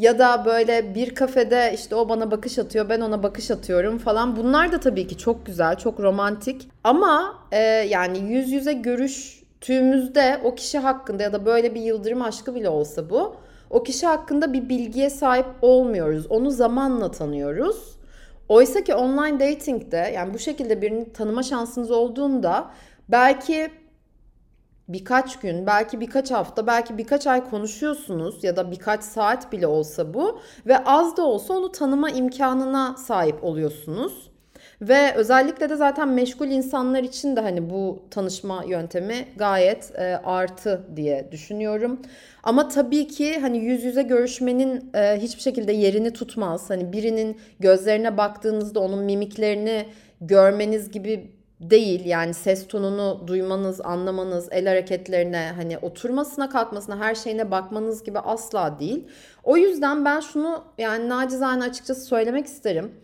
Ya 0.00 0.18
da 0.18 0.44
böyle 0.44 0.94
bir 0.94 1.14
kafede 1.14 1.72
işte 1.74 1.94
o 1.94 2.08
bana 2.08 2.30
bakış 2.30 2.58
atıyor 2.58 2.88
ben 2.88 3.00
ona 3.00 3.22
bakış 3.22 3.50
atıyorum 3.50 3.98
falan. 3.98 4.36
Bunlar 4.36 4.72
da 4.72 4.80
tabii 4.80 5.06
ki 5.06 5.18
çok 5.18 5.46
güzel, 5.46 5.76
çok 5.76 6.00
romantik. 6.00 6.68
Ama 6.84 7.38
e, 7.52 7.58
yani 7.62 8.18
yüz 8.18 8.50
yüze 8.52 8.72
görüştüğümüzde 8.72 10.40
o 10.44 10.54
kişi 10.54 10.78
hakkında 10.78 11.22
ya 11.22 11.32
da 11.32 11.46
böyle 11.46 11.74
bir 11.74 11.80
yıldırım 11.80 12.22
aşkı 12.22 12.54
bile 12.54 12.68
olsa 12.68 13.10
bu. 13.10 13.36
O 13.70 13.82
kişi 13.82 14.06
hakkında 14.06 14.52
bir 14.52 14.68
bilgiye 14.68 15.10
sahip 15.10 15.46
olmuyoruz. 15.62 16.26
Onu 16.26 16.50
zamanla 16.50 17.10
tanıyoruz. 17.10 17.96
Oysa 18.48 18.84
ki 18.84 18.94
online 18.94 19.40
dating'de 19.40 20.12
yani 20.14 20.34
bu 20.34 20.38
şekilde 20.38 20.82
birini 20.82 21.12
tanıma 21.12 21.42
şansınız 21.42 21.90
olduğunda 21.90 22.70
belki 23.08 23.70
birkaç 24.92 25.38
gün, 25.38 25.66
belki 25.66 26.00
birkaç 26.00 26.30
hafta, 26.30 26.66
belki 26.66 26.98
birkaç 26.98 27.26
ay 27.26 27.50
konuşuyorsunuz 27.50 28.44
ya 28.44 28.56
da 28.56 28.70
birkaç 28.70 29.04
saat 29.04 29.52
bile 29.52 29.66
olsa 29.66 30.14
bu 30.14 30.40
ve 30.66 30.84
az 30.84 31.16
da 31.16 31.22
olsa 31.26 31.54
onu 31.54 31.72
tanıma 31.72 32.10
imkanına 32.10 32.96
sahip 32.96 33.44
oluyorsunuz. 33.44 34.30
Ve 34.82 35.14
özellikle 35.14 35.68
de 35.70 35.76
zaten 35.76 36.08
meşgul 36.08 36.46
insanlar 36.46 37.02
için 37.02 37.36
de 37.36 37.40
hani 37.40 37.70
bu 37.70 38.02
tanışma 38.10 38.64
yöntemi 38.64 39.28
gayet 39.36 39.92
e, 39.98 40.16
artı 40.24 40.86
diye 40.96 41.28
düşünüyorum. 41.32 42.00
Ama 42.42 42.68
tabii 42.68 43.08
ki 43.08 43.38
hani 43.40 43.58
yüz 43.58 43.84
yüze 43.84 44.02
görüşmenin 44.02 44.90
e, 44.94 45.18
hiçbir 45.20 45.42
şekilde 45.42 45.72
yerini 45.72 46.12
tutmaz. 46.12 46.70
Hani 46.70 46.92
birinin 46.92 47.40
gözlerine 47.60 48.16
baktığınızda 48.16 48.80
onun 48.80 49.04
mimiklerini 49.04 49.86
görmeniz 50.20 50.90
gibi 50.90 51.39
değil. 51.60 52.04
Yani 52.04 52.34
ses 52.34 52.68
tonunu 52.68 53.24
duymanız, 53.26 53.80
anlamanız, 53.80 54.48
el 54.50 54.66
hareketlerine 54.66 55.52
hani 55.56 55.78
oturmasına 55.78 56.48
kalkmasına 56.48 56.98
her 56.98 57.14
şeyine 57.14 57.50
bakmanız 57.50 58.04
gibi 58.04 58.18
asla 58.18 58.80
değil. 58.80 59.08
O 59.44 59.56
yüzden 59.56 60.04
ben 60.04 60.20
şunu 60.20 60.64
yani 60.78 61.08
nacizane 61.08 61.64
açıkçası 61.64 62.00
söylemek 62.00 62.46
isterim. 62.46 62.94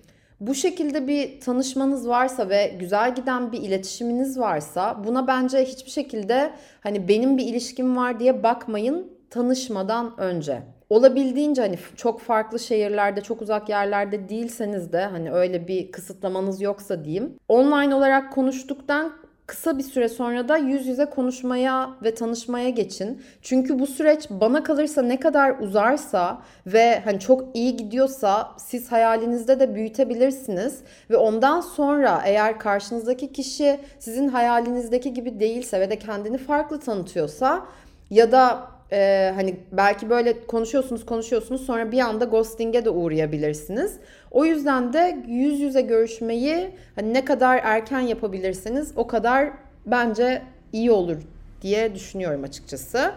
Bu 0.40 0.54
şekilde 0.54 1.08
bir 1.08 1.40
tanışmanız 1.40 2.08
varsa 2.08 2.48
ve 2.48 2.76
güzel 2.80 3.14
giden 3.14 3.52
bir 3.52 3.62
iletişiminiz 3.62 4.38
varsa 4.38 5.04
buna 5.04 5.26
bence 5.26 5.64
hiçbir 5.64 5.90
şekilde 5.90 6.52
hani 6.80 7.08
benim 7.08 7.38
bir 7.38 7.46
ilişkim 7.46 7.96
var 7.96 8.20
diye 8.20 8.42
bakmayın 8.42 9.12
tanışmadan 9.30 10.20
önce. 10.20 10.75
Olabildiğince 10.90 11.62
hani 11.62 11.78
çok 11.96 12.20
farklı 12.20 12.58
şehirlerde, 12.58 13.20
çok 13.20 13.42
uzak 13.42 13.68
yerlerde 13.68 14.28
değilseniz 14.28 14.92
de 14.92 15.04
hani 15.04 15.32
öyle 15.32 15.68
bir 15.68 15.92
kısıtlamanız 15.92 16.60
yoksa 16.60 17.04
diyeyim. 17.04 17.34
Online 17.48 17.94
olarak 17.94 18.32
konuştuktan 18.32 19.12
kısa 19.46 19.78
bir 19.78 19.82
süre 19.82 20.08
sonra 20.08 20.48
da 20.48 20.56
yüz 20.56 20.86
yüze 20.86 21.04
konuşmaya 21.04 21.90
ve 22.02 22.14
tanışmaya 22.14 22.70
geçin. 22.70 23.22
Çünkü 23.42 23.78
bu 23.78 23.86
süreç 23.86 24.30
bana 24.30 24.62
kalırsa 24.62 25.02
ne 25.02 25.20
kadar 25.20 25.58
uzarsa 25.58 26.42
ve 26.66 27.00
hani 27.04 27.20
çok 27.20 27.56
iyi 27.56 27.76
gidiyorsa 27.76 28.52
siz 28.56 28.92
hayalinizde 28.92 29.60
de 29.60 29.74
büyütebilirsiniz 29.74 30.80
ve 31.10 31.16
ondan 31.16 31.60
sonra 31.60 32.22
eğer 32.24 32.58
karşınızdaki 32.58 33.32
kişi 33.32 33.80
sizin 33.98 34.28
hayalinizdeki 34.28 35.14
gibi 35.14 35.40
değilse 35.40 35.80
ve 35.80 35.90
de 35.90 35.98
kendini 35.98 36.38
farklı 36.38 36.80
tanıtıyorsa 36.80 37.66
ya 38.10 38.32
da 38.32 38.75
e, 38.92 39.32
hani 39.34 39.56
belki 39.72 40.10
böyle 40.10 40.46
konuşuyorsunuz 40.46 41.06
konuşuyorsunuz 41.06 41.66
sonra 41.66 41.92
bir 41.92 42.00
anda 42.00 42.24
ghosting'e 42.24 42.84
de 42.84 42.90
uğrayabilirsiniz. 42.90 43.96
O 44.30 44.44
yüzden 44.44 44.92
de 44.92 45.18
yüz 45.28 45.60
yüze 45.60 45.80
görüşmeyi 45.80 46.70
hani 46.96 47.14
ne 47.14 47.24
kadar 47.24 47.60
erken 47.62 48.00
yapabilirsiniz 48.00 48.92
o 48.96 49.06
kadar 49.06 49.50
bence 49.86 50.42
iyi 50.72 50.90
olur 50.90 51.16
diye 51.62 51.94
düşünüyorum 51.94 52.44
açıkçası. 52.44 53.12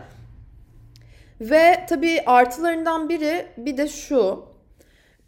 Ve 1.42 1.86
tabii 1.90 2.22
artılarından 2.26 3.10
biri 3.10 3.46
bir 3.58 3.78
de 3.78 3.88
şu. 3.88 4.50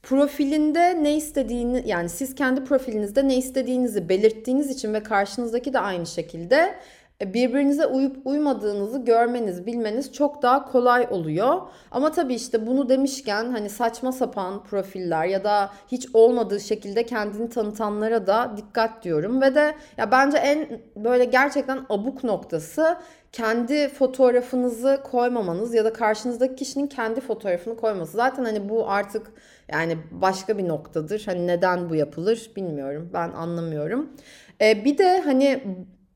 Profilinde 0.04 1.04
ne 1.04 1.16
istediğini 1.16 1.84
yani 1.86 2.10
siz 2.10 2.36
kendi 2.36 2.64
profilinizde 2.64 3.28
ne 3.28 3.38
istediğinizi 3.38 4.10
belirttiğiniz 4.10 4.70
için 4.70 4.94
ve 4.94 5.04
karşınızdaki 5.04 5.74
de 5.74 5.80
aynı 5.80 6.06
şekilde 6.06 6.76
birbirinize 7.22 7.86
uyup 7.86 8.18
uymadığınızı 8.26 9.00
görmeniz, 9.06 9.66
bilmeniz 9.66 10.14
çok 10.14 10.42
daha 10.42 10.72
kolay 10.72 11.08
oluyor. 11.10 11.62
Ama 11.92 12.12
tabii 12.12 12.34
işte 12.34 12.68
bunu 12.68 12.90
demişken 12.90 13.52
hani 13.52 13.70
saçma 13.70 14.12
sapan 14.12 14.64
profiller 14.64 15.26
ya 15.26 15.44
da 15.44 15.70
hiç 15.88 16.08
olmadığı 16.14 16.60
şekilde 16.60 17.06
kendini 17.06 17.50
tanıtanlara 17.50 18.28
da 18.28 18.52
dikkat 18.58 19.04
diyorum 19.04 19.42
ve 19.42 19.56
de 19.56 19.76
ya 19.98 20.12
bence 20.12 20.38
en 20.38 20.68
böyle 20.96 21.26
gerçekten 21.26 21.80
abuk 21.90 22.24
noktası 22.24 22.98
kendi 23.32 23.90
fotoğrafınızı 23.90 25.02
koymamanız 25.12 25.74
ya 25.74 25.86
da 25.86 25.94
karşınızdaki 25.94 26.56
kişinin 26.56 26.88
kendi 26.88 27.22
fotoğrafını 27.22 27.78
koyması. 27.78 28.18
Zaten 28.18 28.46
hani 28.46 28.70
bu 28.70 28.90
artık 28.90 29.32
yani 29.72 29.98
başka 30.12 30.58
bir 30.58 30.68
noktadır. 30.68 31.24
Hani 31.26 31.48
neden 31.48 31.90
bu 31.90 31.96
yapılır 31.96 32.52
bilmiyorum. 32.56 33.10
Ben 33.14 33.30
anlamıyorum. 33.30 34.10
Ee, 34.62 34.86
bir 34.86 34.98
de 34.98 35.22
hani 35.22 35.64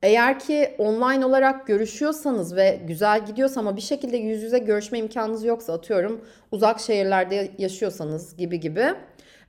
eğer 0.02 0.40
ki 0.40 0.75
online 0.78 1.25
olarak 1.25 1.68
görüşüyorsanız 1.68 2.56
ve 2.56 2.80
güzel 2.88 3.25
gidiyorsa 3.25 3.60
ama 3.60 3.75
bir 3.75 3.82
şekilde 3.82 4.18
yüz 4.18 4.44
yüze 4.44 4.60
görüşme 4.60 5.00
imkanınız 5.00 5.44
yoksa 5.44 5.74
atıyorum 5.74 6.25
uzak 6.52 6.80
şehirlerde 6.80 7.52
yaşıyorsanız 7.58 8.38
gibi 8.38 8.60
gibi 8.60 8.86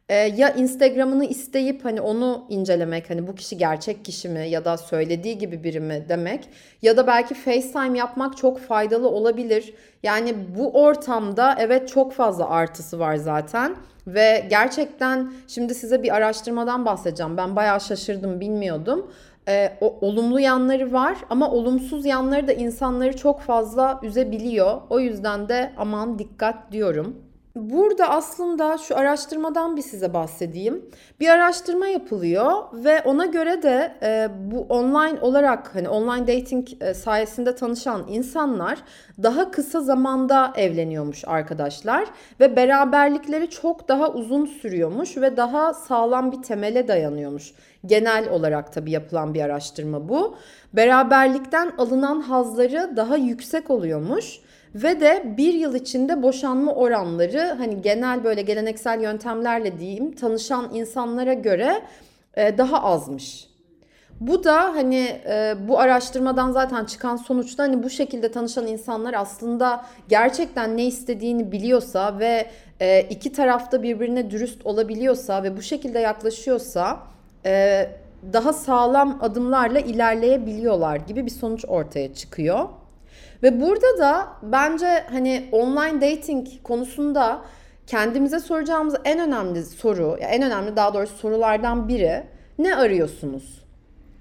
e, 0.08 0.14
ya 0.14 0.50
Instagram'ını 0.50 1.24
isteyip 1.24 1.84
hani 1.84 2.00
onu 2.00 2.46
incelemek 2.48 3.10
hani 3.10 3.26
bu 3.26 3.34
kişi 3.34 3.58
gerçek 3.58 4.04
kişi 4.04 4.28
mi 4.28 4.48
ya 4.48 4.64
da 4.64 4.76
söylediği 4.76 5.38
gibi 5.38 5.64
biri 5.64 5.80
mi 5.80 6.04
demek 6.08 6.48
ya 6.82 6.96
da 6.96 7.06
belki 7.06 7.34
FaceTime 7.34 7.98
yapmak 7.98 8.36
çok 8.36 8.60
faydalı 8.60 9.08
olabilir. 9.08 9.74
Yani 10.02 10.34
bu 10.58 10.82
ortamda 10.82 11.56
evet 11.58 11.88
çok 11.88 12.12
fazla 12.12 12.50
artısı 12.50 12.98
var 12.98 13.16
zaten 13.16 13.76
ve 14.06 14.46
gerçekten 14.50 15.32
şimdi 15.48 15.74
size 15.74 16.02
bir 16.02 16.14
araştırmadan 16.14 16.84
bahsedeceğim. 16.84 17.36
Ben 17.36 17.56
bayağı 17.56 17.80
şaşırdım 17.80 18.40
bilmiyordum 18.40 19.10
e, 19.48 19.72
o, 19.80 19.98
olumlu 20.00 20.40
yanları 20.40 20.92
var 20.92 21.16
ama 21.30 21.50
olumsuz 21.50 22.06
yanları 22.06 22.48
da 22.48 22.52
insanları 22.52 23.16
çok 23.16 23.40
fazla 23.40 24.00
üzebiliyor. 24.02 24.80
O 24.90 25.00
yüzden 25.00 25.48
de 25.48 25.72
aman 25.76 26.18
dikkat 26.18 26.72
diyorum. 26.72 27.26
Burada 27.56 28.10
aslında 28.10 28.78
şu 28.78 28.96
araştırmadan 28.96 29.76
bir 29.76 29.82
size 29.82 30.14
bahsedeyim. 30.14 30.84
Bir 31.20 31.28
araştırma 31.28 31.86
yapılıyor 31.86 32.52
ve 32.72 33.02
ona 33.02 33.26
göre 33.26 33.62
de 33.62 33.94
e, 34.02 34.28
bu 34.50 34.60
online 34.60 35.20
olarak 35.20 35.74
hani 35.74 35.88
online 35.88 36.26
dating 36.26 36.68
e, 36.80 36.94
sayesinde 36.94 37.54
tanışan 37.54 38.04
insanlar 38.08 38.78
daha 39.22 39.50
kısa 39.50 39.80
zamanda 39.80 40.52
evleniyormuş 40.56 41.24
arkadaşlar 41.26 42.04
ve 42.40 42.56
beraberlikleri 42.56 43.50
çok 43.50 43.88
daha 43.88 44.12
uzun 44.12 44.46
sürüyormuş 44.46 45.16
ve 45.16 45.36
daha 45.36 45.74
sağlam 45.74 46.32
bir 46.32 46.42
temele 46.42 46.88
dayanıyormuş. 46.88 47.52
Genel 47.86 48.28
olarak 48.30 48.72
tabii 48.72 48.90
yapılan 48.90 49.34
bir 49.34 49.40
araştırma 49.40 50.08
bu. 50.08 50.36
Beraberlikten 50.72 51.72
alınan 51.78 52.20
hazları 52.20 52.92
daha 52.96 53.16
yüksek 53.16 53.70
oluyormuş. 53.70 54.40
Ve 54.74 55.00
de 55.00 55.34
bir 55.36 55.54
yıl 55.54 55.74
içinde 55.74 56.22
boşanma 56.22 56.74
oranları 56.74 57.54
hani 57.58 57.82
genel 57.82 58.24
böyle 58.24 58.42
geleneksel 58.42 59.00
yöntemlerle 59.00 59.80
diyeyim 59.80 60.14
tanışan 60.14 60.70
insanlara 60.74 61.32
göre 61.32 61.82
e, 62.34 62.58
daha 62.58 62.82
azmış. 62.82 63.48
Bu 64.20 64.44
da 64.44 64.62
hani 64.62 65.20
e, 65.28 65.54
bu 65.68 65.78
araştırmadan 65.78 66.52
zaten 66.52 66.84
çıkan 66.84 67.16
sonuçta 67.16 67.62
hani 67.62 67.82
bu 67.82 67.90
şekilde 67.90 68.32
tanışan 68.32 68.66
insanlar 68.66 69.14
aslında 69.14 69.84
gerçekten 70.08 70.76
ne 70.76 70.86
istediğini 70.86 71.52
biliyorsa 71.52 72.18
ve 72.18 72.50
e, 72.80 73.00
iki 73.00 73.32
tarafta 73.32 73.82
birbirine 73.82 74.30
dürüst 74.30 74.66
olabiliyorsa 74.66 75.42
ve 75.42 75.56
bu 75.56 75.62
şekilde 75.62 75.98
yaklaşıyorsa 75.98 76.98
e, 77.46 77.86
daha 78.32 78.52
sağlam 78.52 79.18
adımlarla 79.22 79.80
ilerleyebiliyorlar 79.80 80.96
gibi 80.96 81.26
bir 81.26 81.30
sonuç 81.30 81.64
ortaya 81.68 82.14
çıkıyor. 82.14 82.68
Ve 83.42 83.60
burada 83.60 83.98
da 83.98 84.28
bence 84.42 85.04
hani 85.10 85.48
online 85.52 86.00
dating 86.00 86.48
konusunda 86.62 87.42
kendimize 87.86 88.40
soracağımız 88.40 88.94
en 89.04 89.18
önemli 89.20 89.62
soru, 89.62 90.16
en 90.20 90.42
önemli 90.42 90.76
daha 90.76 90.94
doğrusu 90.94 91.16
sorulardan 91.16 91.88
biri 91.88 92.22
ne 92.58 92.76
arıyorsunuz? 92.76 93.64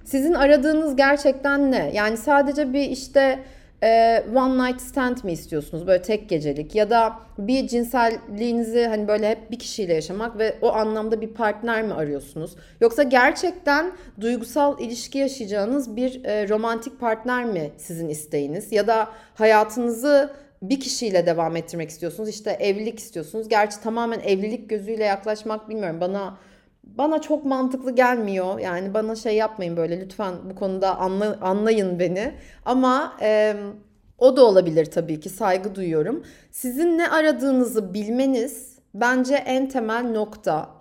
Sizin 0.03 0.33
aradığınız 0.33 0.95
gerçekten 0.95 1.71
ne? 1.71 1.91
Yani 1.93 2.17
sadece 2.17 2.73
bir 2.73 2.89
işte 2.89 3.39
e, 3.85 4.23
one 4.35 4.67
night 4.67 4.81
stand 4.81 5.17
mi 5.23 5.31
istiyorsunuz 5.31 5.87
böyle 5.87 6.01
tek 6.01 6.29
gecelik 6.29 6.75
ya 6.75 6.89
da 6.89 7.19
bir 7.37 7.67
cinselliğinizi 7.67 8.85
hani 8.85 9.07
böyle 9.07 9.29
hep 9.29 9.51
bir 9.51 9.59
kişiyle 9.59 9.93
yaşamak 9.93 10.37
ve 10.37 10.55
o 10.61 10.73
anlamda 10.73 11.21
bir 11.21 11.27
partner 11.33 11.83
mi 11.83 11.93
arıyorsunuz? 11.93 12.55
Yoksa 12.81 13.03
gerçekten 13.03 13.91
duygusal 14.21 14.79
ilişki 14.79 15.17
yaşayacağınız 15.17 15.95
bir 15.95 16.25
e, 16.25 16.49
romantik 16.49 16.99
partner 16.99 17.45
mi 17.45 17.71
sizin 17.77 18.09
isteğiniz 18.09 18.71
ya 18.71 18.87
da 18.87 19.07
hayatınızı 19.35 20.33
bir 20.61 20.79
kişiyle 20.79 21.25
devam 21.25 21.55
ettirmek 21.55 21.89
istiyorsunuz. 21.89 22.29
işte 22.29 22.51
evlilik 22.51 22.99
istiyorsunuz. 22.99 23.49
Gerçi 23.49 23.81
tamamen 23.81 24.19
evlilik 24.19 24.69
gözüyle 24.69 25.03
yaklaşmak 25.03 25.69
bilmiyorum 25.69 26.01
bana 26.01 26.37
bana 26.85 27.21
çok 27.21 27.45
mantıklı 27.45 27.95
gelmiyor. 27.95 28.59
Yani 28.59 28.93
bana 28.93 29.15
şey 29.15 29.35
yapmayın 29.35 29.77
böyle 29.77 30.01
lütfen 30.01 30.33
bu 30.49 30.55
konuda 30.55 30.97
anla, 30.97 31.37
anlayın 31.41 31.99
beni. 31.99 32.33
Ama 32.65 33.17
e, 33.21 33.55
o 34.17 34.37
da 34.37 34.45
olabilir 34.45 34.85
tabii 34.85 35.19
ki 35.19 35.29
saygı 35.29 35.75
duyuyorum. 35.75 36.23
Sizin 36.51 36.97
ne 36.97 37.09
aradığınızı 37.09 37.93
bilmeniz 37.93 38.75
bence 38.93 39.35
en 39.35 39.69
temel 39.69 40.11
nokta. 40.11 40.74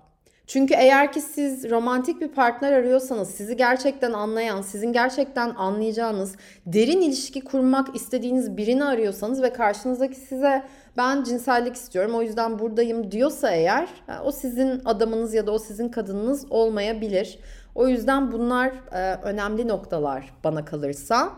Çünkü 0.46 0.74
eğer 0.74 1.12
ki 1.12 1.20
siz 1.20 1.70
romantik 1.70 2.20
bir 2.20 2.28
partner 2.28 2.72
arıyorsanız, 2.72 3.30
sizi 3.30 3.57
gerçekten 3.57 4.12
anlayan, 4.12 4.62
sizin 4.62 4.92
gerçekten 4.92 5.50
anlayacağınız, 5.50 6.37
derin 6.66 7.00
ilişki 7.00 7.40
kurmak 7.40 7.96
istediğiniz 7.96 8.57
birini 8.57 8.85
arıyorsanız 8.85 9.42
ve 9.42 9.52
karşınızdaki 9.52 10.16
size 10.16 10.62
ben 10.96 11.24
cinsellik 11.24 11.76
istiyorum 11.76 12.14
o 12.14 12.22
yüzden 12.22 12.59
buradayım 12.59 13.11
diyorsa 13.11 13.50
eğer 13.50 13.88
o 14.24 14.33
sizin 14.33 14.83
adamınız 14.85 15.35
ya 15.35 15.46
da 15.46 15.52
o 15.52 15.59
sizin 15.59 15.88
kadınınız 15.88 16.46
olmayabilir. 16.50 17.38
O 17.74 17.88
yüzden 17.88 18.33
bunlar 18.33 18.72
e, 18.92 19.14
önemli 19.22 19.68
noktalar 19.68 20.35
bana 20.44 20.64
kalırsa. 20.64 21.30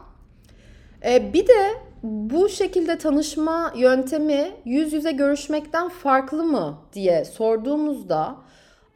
E, 1.05 1.33
bir 1.33 1.49
de 1.49 1.73
bu 2.03 2.49
şekilde 2.49 2.99
tanışma 2.99 3.73
yöntemi 3.77 4.51
yüz 4.65 4.93
yüze 4.93 5.13
görüşmekten 5.13 5.89
farklı 5.89 6.45
mı 6.45 6.79
diye 6.93 7.25
sorduğumuzda 7.25 8.37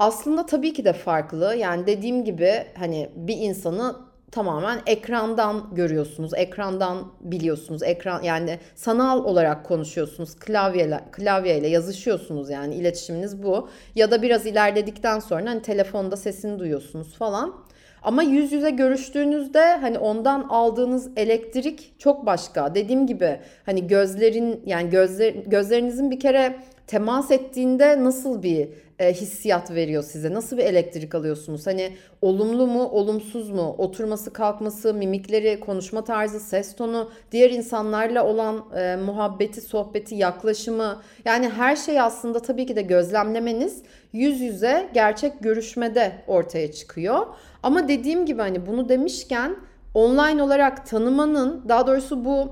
Aslında 0.01 0.47
tabii 0.47 0.73
ki 0.73 0.85
de 0.85 0.93
farklı. 0.93 1.55
Yani 1.55 1.87
dediğim 1.87 2.25
gibi 2.25 2.65
hani 2.79 3.11
bir 3.17 3.37
insanı 3.37 3.97
tamamen 4.31 4.81
ekrandan 4.87 5.75
görüyorsunuz. 5.75 6.35
Ekrandan 6.35 7.13
biliyorsunuz. 7.21 7.83
Ekran 7.83 8.23
yani 8.23 8.59
sanal 8.75 9.25
olarak 9.25 9.65
konuşuyorsunuz. 9.67 10.37
Klavyeyle 10.37 11.01
klavyeyle 11.13 11.69
yazışıyorsunuz 11.69 12.51
yani 12.51 12.75
iletişiminiz 12.75 13.43
bu. 13.43 13.69
Ya 13.95 14.11
da 14.11 14.23
biraz 14.23 14.47
ilerledikten 14.47 15.19
sonra 15.19 15.51
hani 15.51 15.63
telefonda 15.63 16.17
sesini 16.17 16.59
duyuyorsunuz 16.59 17.15
falan. 17.15 17.55
Ama 18.03 18.23
yüz 18.23 18.53
yüze 18.53 18.71
görüştüğünüzde 18.71 19.77
hani 19.77 19.99
ondan 19.99 20.47
aldığınız 20.49 21.11
elektrik 21.17 21.95
çok 21.99 22.27
başka. 22.27 22.75
Dediğim 22.75 23.07
gibi 23.07 23.41
hani 23.67 23.87
gözlerin 23.87 24.63
yani 24.67 24.91
gözler 24.91 25.35
gözlerinizin 25.35 26.11
bir 26.11 26.21
kere 26.21 26.57
temas 26.91 27.31
ettiğinde 27.31 28.05
nasıl 28.05 28.43
bir 28.43 28.69
e, 28.99 29.13
hissiyat 29.13 29.71
veriyor 29.71 30.03
size? 30.03 30.35
Nasıl 30.35 30.59
bir 30.59 30.65
elektrik 30.65 31.15
alıyorsunuz? 31.15 31.67
Hani 31.67 31.97
olumlu 32.23 32.67
mu, 32.67 32.89
olumsuz 32.89 33.51
mu? 33.51 33.75
Oturması, 33.79 34.33
kalkması, 34.33 34.95
mimikleri, 34.95 35.61
konuşma 35.61 36.05
tarzı, 36.05 36.41
ses 36.41 36.77
tonu, 36.77 37.11
diğer 37.33 37.51
insanlarla 37.51 38.27
olan 38.27 38.65
e, 38.77 38.97
muhabbeti, 38.97 39.61
sohbeti, 39.61 40.15
yaklaşımı. 40.15 41.03
Yani 41.25 41.49
her 41.49 41.77
şey 41.77 42.01
aslında 42.01 42.43
tabii 42.43 42.67
ki 42.67 42.77
de 42.77 42.83
gözlemlemeniz 42.83 43.83
yüz 44.13 44.41
yüze 44.41 44.89
gerçek 44.95 45.41
görüşmede 45.41 46.13
ortaya 46.27 46.73
çıkıyor. 46.73 47.27
Ama 47.63 47.89
dediğim 47.89 48.27
gibi 48.27 48.43
hani 48.43 48.67
bunu 48.67 48.89
demişken 48.89 49.57
online 49.95 50.43
olarak 50.43 50.87
tanımanın 50.87 51.65
daha 51.69 51.87
doğrusu 51.87 52.25
bu 52.25 52.49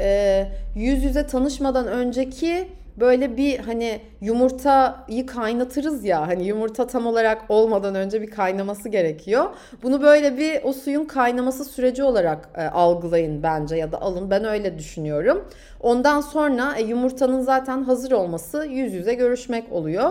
e, 0.00 0.46
yüz 0.76 1.04
yüze 1.04 1.26
tanışmadan 1.26 1.86
önceki 1.86 2.68
böyle 2.96 3.36
bir 3.36 3.58
hani 3.58 4.00
yumurtayı 4.20 5.26
kaynatırız 5.26 6.04
ya 6.04 6.26
hani 6.28 6.46
yumurta 6.46 6.86
tam 6.86 7.06
olarak 7.06 7.44
olmadan 7.48 7.94
önce 7.94 8.22
bir 8.22 8.30
kaynaması 8.30 8.88
gerekiyor. 8.88 9.44
Bunu 9.82 10.02
böyle 10.02 10.38
bir 10.38 10.60
o 10.64 10.72
suyun 10.72 11.04
kaynaması 11.04 11.64
süreci 11.64 12.02
olarak 12.02 12.48
e, 12.56 12.62
algılayın 12.62 13.42
bence 13.42 13.76
ya 13.76 13.92
da 13.92 14.00
alın 14.00 14.30
ben 14.30 14.44
öyle 14.44 14.78
düşünüyorum. 14.78 15.44
Ondan 15.80 16.20
sonra 16.20 16.74
e, 16.76 16.82
yumurtanın 16.82 17.40
zaten 17.40 17.82
hazır 17.82 18.12
olması 18.12 18.64
yüz 18.64 18.94
yüze 18.94 19.14
görüşmek 19.14 19.72
oluyor. 19.72 20.10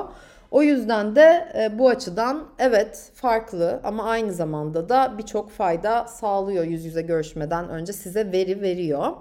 O 0.51 0.63
yüzden 0.63 1.15
de 1.15 1.47
e, 1.59 1.79
bu 1.79 1.89
açıdan 1.89 2.43
evet 2.59 3.11
farklı 3.13 3.79
ama 3.83 4.03
aynı 4.03 4.33
zamanda 4.33 4.89
da 4.89 5.13
birçok 5.17 5.51
fayda 5.51 6.05
sağlıyor 6.07 6.63
yüz 6.63 6.85
yüze 6.85 7.01
görüşmeden 7.01 7.69
önce 7.69 7.93
size 7.93 8.31
veri 8.31 8.61
veriyor. 8.61 9.11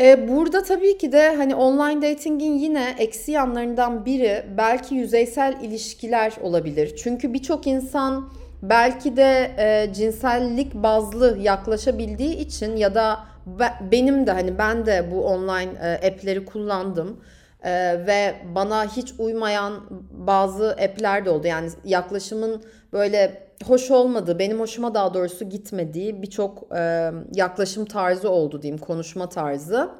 E, 0.00 0.28
burada 0.28 0.62
tabii 0.62 0.98
ki 0.98 1.12
de 1.12 1.36
hani 1.36 1.54
online 1.54 2.02
datingin 2.02 2.58
yine 2.58 2.94
eksi 2.98 3.32
yanlarından 3.32 4.04
biri 4.04 4.46
belki 4.56 4.94
yüzeysel 4.94 5.56
ilişkiler 5.62 6.32
olabilir. 6.42 6.96
Çünkü 6.96 7.34
birçok 7.34 7.66
insan 7.66 8.32
belki 8.62 9.16
de 9.16 9.50
e, 9.58 9.94
cinsellik 9.94 10.74
bazlı 10.74 11.38
yaklaşabildiği 11.38 12.36
için 12.36 12.76
ya 12.76 12.94
da 12.94 13.18
be, 13.46 13.72
benim 13.92 14.26
de 14.26 14.30
hani 14.32 14.58
ben 14.58 14.86
de 14.86 15.10
bu 15.10 15.24
online 15.24 15.72
e, 15.82 16.08
app'leri 16.08 16.44
kullandım. 16.44 17.20
Ee, 17.64 18.06
ve 18.06 18.34
bana 18.54 18.86
hiç 18.96 19.14
uymayan 19.18 19.80
bazı 20.10 20.70
app'ler 20.70 21.24
de 21.24 21.30
oldu. 21.30 21.46
Yani 21.46 21.70
yaklaşımın 21.84 22.62
böyle 22.92 23.48
hoş 23.66 23.90
olmadığı, 23.90 24.38
benim 24.38 24.60
hoşuma 24.60 24.94
daha 24.94 25.14
doğrusu 25.14 25.48
gitmediği 25.48 26.22
birçok 26.22 26.76
e, 26.76 27.10
yaklaşım 27.34 27.84
tarzı 27.84 28.30
oldu 28.30 28.62
diyeyim, 28.62 28.78
konuşma 28.78 29.28
tarzı. 29.28 29.90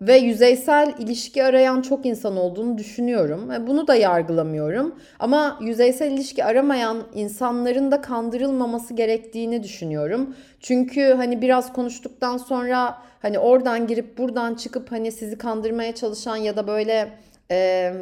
Ve 0.00 0.16
yüzeysel 0.16 0.94
ilişki 0.98 1.44
arayan 1.44 1.82
çok 1.82 2.06
insan 2.06 2.36
olduğunu 2.36 2.78
düşünüyorum. 2.78 3.50
E, 3.50 3.66
bunu 3.66 3.86
da 3.86 3.94
yargılamıyorum. 3.94 4.94
Ama 5.18 5.58
yüzeysel 5.62 6.10
ilişki 6.10 6.44
aramayan 6.44 7.02
insanların 7.14 7.90
da 7.90 8.00
kandırılmaması 8.00 8.94
gerektiğini 8.94 9.62
düşünüyorum. 9.62 10.36
Çünkü 10.60 11.14
hani 11.16 11.42
biraz 11.42 11.72
konuştuktan 11.72 12.36
sonra 12.36 12.98
hani 13.22 13.38
oradan 13.38 13.86
girip 13.86 14.18
buradan 14.18 14.54
çıkıp 14.54 14.92
hani 14.92 15.12
sizi 15.12 15.38
kandırmaya 15.38 15.94
çalışan 15.94 16.36
ya 16.36 16.56
da 16.56 16.66
böyle 16.66 17.12
e, 17.50 17.92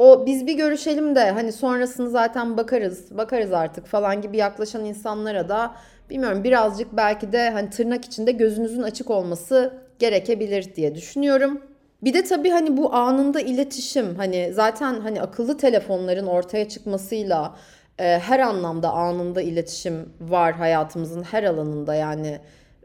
o 0.00 0.26
biz 0.26 0.46
bir 0.46 0.54
görüşelim 0.54 1.14
de 1.14 1.30
hani 1.30 1.52
sonrasını 1.52 2.10
zaten 2.10 2.56
bakarız 2.56 3.18
bakarız 3.18 3.52
artık 3.52 3.86
falan 3.86 4.22
gibi 4.22 4.36
yaklaşan 4.36 4.84
insanlara 4.84 5.48
da 5.48 5.74
bilmiyorum 6.10 6.44
birazcık 6.44 6.92
belki 6.92 7.32
de 7.32 7.50
hani 7.50 7.70
tırnak 7.70 8.04
içinde 8.04 8.32
gözünüzün 8.32 8.82
açık 8.82 9.10
olması 9.10 9.72
gerekebilir 9.98 10.76
diye 10.76 10.94
düşünüyorum. 10.94 11.62
Bir 12.02 12.14
de 12.14 12.24
tabii 12.24 12.50
hani 12.50 12.76
bu 12.76 12.94
anında 12.94 13.40
iletişim 13.40 14.14
hani 14.14 14.50
zaten 14.52 15.00
hani 15.00 15.22
akıllı 15.22 15.56
telefonların 15.56 16.26
ortaya 16.26 16.68
çıkmasıyla 16.68 17.56
e, 17.98 18.04
her 18.18 18.40
anlamda 18.40 18.90
anında 18.90 19.42
iletişim 19.42 20.12
var 20.20 20.52
hayatımızın 20.52 21.22
her 21.22 21.44
alanında 21.44 21.94
yani 21.94 22.38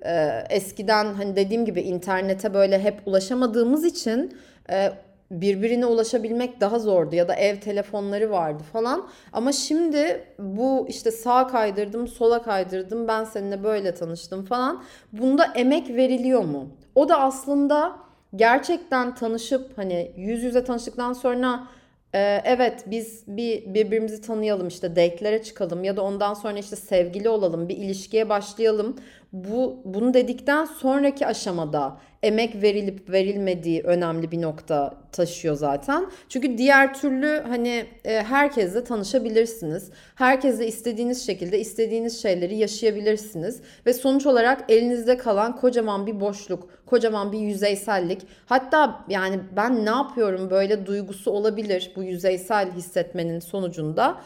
e, 0.06 0.44
eskiden 0.50 1.14
hani 1.14 1.36
dediğim 1.36 1.66
gibi 1.66 1.82
internete 1.82 2.54
böyle 2.54 2.80
hep 2.80 3.02
ulaşamadığımız 3.06 3.86
için 3.86 4.38
e, 4.70 4.92
birbirine 5.32 5.86
ulaşabilmek 5.86 6.62
daha 6.62 6.80
zordu 6.80 7.16
ya 7.16 7.28
da 7.28 7.36
ev 7.36 7.60
telefonları 7.60 8.32
vardı 8.32 8.64
falan. 8.74 9.08
Ama 9.34 9.52
şimdi 9.52 10.24
bu 10.40 10.86
işte 10.90 11.12
sağa 11.12 11.48
kaydırdım, 11.48 12.08
sola 12.08 12.42
kaydırdım, 12.42 13.08
ben 13.08 13.24
seninle 13.24 13.64
böyle 13.64 13.94
tanıştım 13.94 14.46
falan. 14.46 14.84
Bunda 15.14 15.46
emek 15.56 15.90
veriliyor 15.90 16.44
mu? 16.44 16.68
O 16.96 17.10
da 17.10 17.20
aslında 17.20 17.96
gerçekten 18.36 19.16
tanışıp 19.16 19.78
hani 19.78 20.12
yüz 20.18 20.44
yüze 20.44 20.64
tanıştıktan 20.64 21.14
sonra 21.14 21.68
e, 22.14 22.42
evet 22.44 22.84
biz 22.88 23.24
bir 23.28 23.74
birbirimizi 23.74 24.22
tanıyalım 24.22 24.68
işte 24.68 24.90
date'lere 24.96 25.44
çıkalım 25.44 25.84
ya 25.84 25.98
da 25.98 26.02
ondan 26.02 26.34
sonra 26.34 26.58
işte 26.60 26.76
sevgili 26.76 27.30
olalım 27.30 27.70
bir 27.70 27.78
ilişkiye 27.78 28.30
başlayalım. 28.30 28.96
Bu 29.36 29.82
bunu 29.86 30.14
dedikten 30.14 30.66
sonraki 30.66 31.28
aşamada 31.28 31.98
emek 32.24 32.62
verilip 32.62 33.10
verilmediği 33.10 33.82
önemli 33.82 34.32
bir 34.32 34.42
nokta 34.42 34.94
taşıyor 35.12 35.56
zaten. 35.56 36.06
Çünkü 36.30 36.58
diğer 36.58 36.94
türlü 36.94 37.44
hani 37.48 37.86
e, 38.06 38.24
herkesle 38.24 38.84
tanışabilirsiniz. 38.84 39.92
Herkesle 40.16 40.68
istediğiniz 40.68 41.26
şekilde 41.26 41.60
istediğiniz 41.60 42.22
şeyleri 42.22 42.56
yaşayabilirsiniz 42.56 43.62
ve 43.86 43.94
sonuç 43.94 44.26
olarak 44.26 44.64
elinizde 44.70 45.18
kalan 45.18 45.56
kocaman 45.56 46.08
bir 46.08 46.20
boşluk, 46.20 46.70
kocaman 46.86 47.32
bir 47.32 47.40
yüzeysellik. 47.40 48.22
Hatta 48.46 49.06
yani 49.10 49.40
ben 49.56 49.86
ne 49.86 49.90
yapıyorum 49.90 50.50
böyle 50.50 50.86
duygusu 50.86 51.32
olabilir 51.32 51.92
bu 51.96 52.04
yüzeysel 52.04 52.72
hissetmenin 52.72 53.40
sonucunda. 53.40 54.18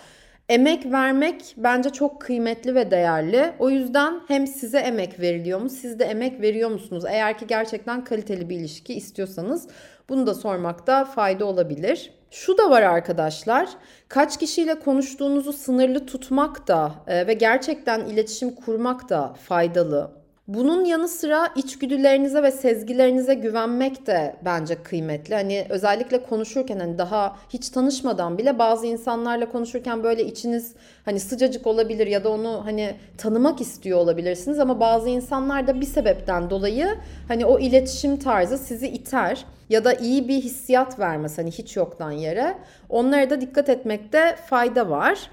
Emek 0.49 0.91
vermek 0.91 1.55
bence 1.57 1.89
çok 1.89 2.21
kıymetli 2.21 2.75
ve 2.75 2.91
değerli. 2.91 3.53
O 3.59 3.69
yüzden 3.69 4.21
hem 4.27 4.47
size 4.47 4.79
emek 4.79 5.19
veriliyor 5.19 5.61
mu, 5.61 5.69
siz 5.69 5.99
de 5.99 6.05
emek 6.05 6.41
veriyor 6.41 6.69
musunuz? 6.69 7.03
Eğer 7.09 7.37
ki 7.37 7.47
gerçekten 7.47 8.03
kaliteli 8.03 8.49
bir 8.49 8.55
ilişki 8.55 8.93
istiyorsanız 8.93 9.67
bunu 10.09 10.27
da 10.27 10.33
sormakta 10.33 11.05
fayda 11.05 11.45
olabilir. 11.45 12.11
Şu 12.31 12.57
da 12.57 12.69
var 12.69 12.81
arkadaşlar. 12.81 13.69
Kaç 14.07 14.37
kişiyle 14.37 14.79
konuştuğunuzu 14.79 15.53
sınırlı 15.53 16.05
tutmak 16.05 16.67
da 16.67 16.91
e, 17.07 17.27
ve 17.27 17.33
gerçekten 17.33 18.05
iletişim 18.05 18.55
kurmak 18.55 19.09
da 19.09 19.33
faydalı. 19.47 20.18
Bunun 20.49 20.85
yanı 20.85 21.07
sıra 21.07 21.49
içgüdülerinize 21.55 22.43
ve 22.43 22.51
sezgilerinize 22.51 23.33
güvenmek 23.33 24.07
de 24.07 24.35
bence 24.45 24.83
kıymetli. 24.83 25.35
Hani 25.35 25.65
özellikle 25.69 26.23
konuşurken 26.23 26.79
hani 26.79 26.97
daha 26.97 27.35
hiç 27.49 27.69
tanışmadan 27.69 28.37
bile 28.37 28.59
bazı 28.59 28.87
insanlarla 28.87 29.49
konuşurken 29.49 30.03
böyle 30.03 30.25
içiniz 30.25 30.73
hani 31.05 31.19
sıcacık 31.19 31.67
olabilir 31.67 32.07
ya 32.07 32.23
da 32.23 32.29
onu 32.29 32.61
hani 32.65 32.95
tanımak 33.17 33.61
istiyor 33.61 33.99
olabilirsiniz 33.99 34.59
ama 34.59 34.79
bazı 34.79 35.09
insanlar 35.09 35.67
da 35.67 35.81
bir 35.81 35.85
sebepten 35.85 36.49
dolayı 36.49 36.95
hani 37.27 37.45
o 37.45 37.59
iletişim 37.59 38.17
tarzı 38.17 38.57
sizi 38.57 38.87
iter 38.87 39.45
ya 39.69 39.85
da 39.85 39.93
iyi 39.93 40.27
bir 40.27 40.41
hissiyat 40.41 40.99
vermez 40.99 41.37
hani 41.37 41.51
hiç 41.51 41.75
yoktan 41.77 42.11
yere. 42.11 42.57
Onlara 42.89 43.29
da 43.29 43.41
dikkat 43.41 43.69
etmekte 43.69 44.35
fayda 44.45 44.89
var. 44.89 45.31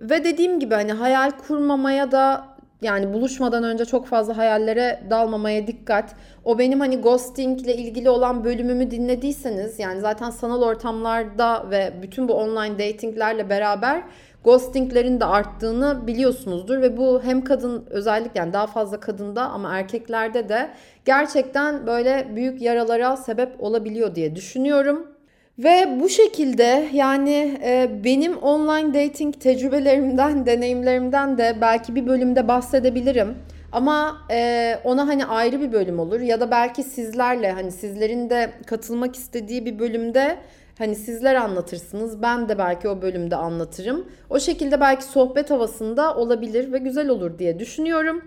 Ve 0.00 0.24
dediğim 0.24 0.60
gibi 0.60 0.74
hani 0.74 0.92
hayal 0.92 1.30
kurmamaya 1.30 2.12
da 2.12 2.57
yani 2.82 3.12
buluşmadan 3.12 3.64
önce 3.64 3.84
çok 3.84 4.06
fazla 4.06 4.36
hayallere 4.36 5.00
dalmamaya 5.10 5.66
dikkat. 5.66 6.14
O 6.44 6.58
benim 6.58 6.80
hani 6.80 7.00
ghosting 7.00 7.60
ile 7.60 7.76
ilgili 7.76 8.10
olan 8.10 8.44
bölümümü 8.44 8.90
dinlediyseniz 8.90 9.78
yani 9.78 10.00
zaten 10.00 10.30
sanal 10.30 10.62
ortamlarda 10.62 11.70
ve 11.70 11.92
bütün 12.02 12.28
bu 12.28 12.34
online 12.34 12.78
datinglerle 12.78 13.50
beraber 13.50 14.02
ghostinglerin 14.44 15.20
de 15.20 15.24
arttığını 15.24 16.06
biliyorsunuzdur 16.06 16.82
ve 16.82 16.96
bu 16.96 17.22
hem 17.22 17.44
kadın 17.44 17.86
özellikle 17.90 18.40
yani 18.40 18.52
daha 18.52 18.66
fazla 18.66 19.00
kadında 19.00 19.42
ama 19.42 19.78
erkeklerde 19.78 20.48
de 20.48 20.70
gerçekten 21.04 21.86
böyle 21.86 22.28
büyük 22.36 22.62
yaralara 22.62 23.16
sebep 23.16 23.62
olabiliyor 23.62 24.14
diye 24.14 24.36
düşünüyorum. 24.36 25.17
Ve 25.58 26.00
bu 26.00 26.08
şekilde 26.08 26.88
yani 26.92 27.58
e, 27.64 27.90
benim 28.04 28.38
online 28.38 28.94
dating 28.94 29.40
tecrübelerimden, 29.40 30.46
deneyimlerimden 30.46 31.38
de 31.38 31.56
belki 31.60 31.94
bir 31.94 32.06
bölümde 32.06 32.48
bahsedebilirim. 32.48 33.34
Ama 33.72 34.18
e, 34.30 34.74
ona 34.84 35.08
hani 35.08 35.26
ayrı 35.26 35.60
bir 35.60 35.72
bölüm 35.72 35.98
olur 35.98 36.20
ya 36.20 36.40
da 36.40 36.50
belki 36.50 36.82
sizlerle 36.82 37.52
hani 37.52 37.72
sizlerin 37.72 38.30
de 38.30 38.52
katılmak 38.66 39.16
istediği 39.16 39.66
bir 39.66 39.78
bölümde 39.78 40.38
Hani 40.78 40.96
sizler 40.96 41.34
anlatırsınız. 41.34 42.22
Ben 42.22 42.48
de 42.48 42.58
belki 42.58 42.88
o 42.88 43.02
bölümde 43.02 43.36
anlatırım. 43.36 44.06
O 44.30 44.40
şekilde 44.40 44.80
belki 44.80 45.04
sohbet 45.04 45.50
havasında 45.50 46.16
olabilir 46.16 46.72
ve 46.72 46.78
güzel 46.78 47.08
olur 47.08 47.38
diye 47.38 47.58
düşünüyorum 47.58 48.22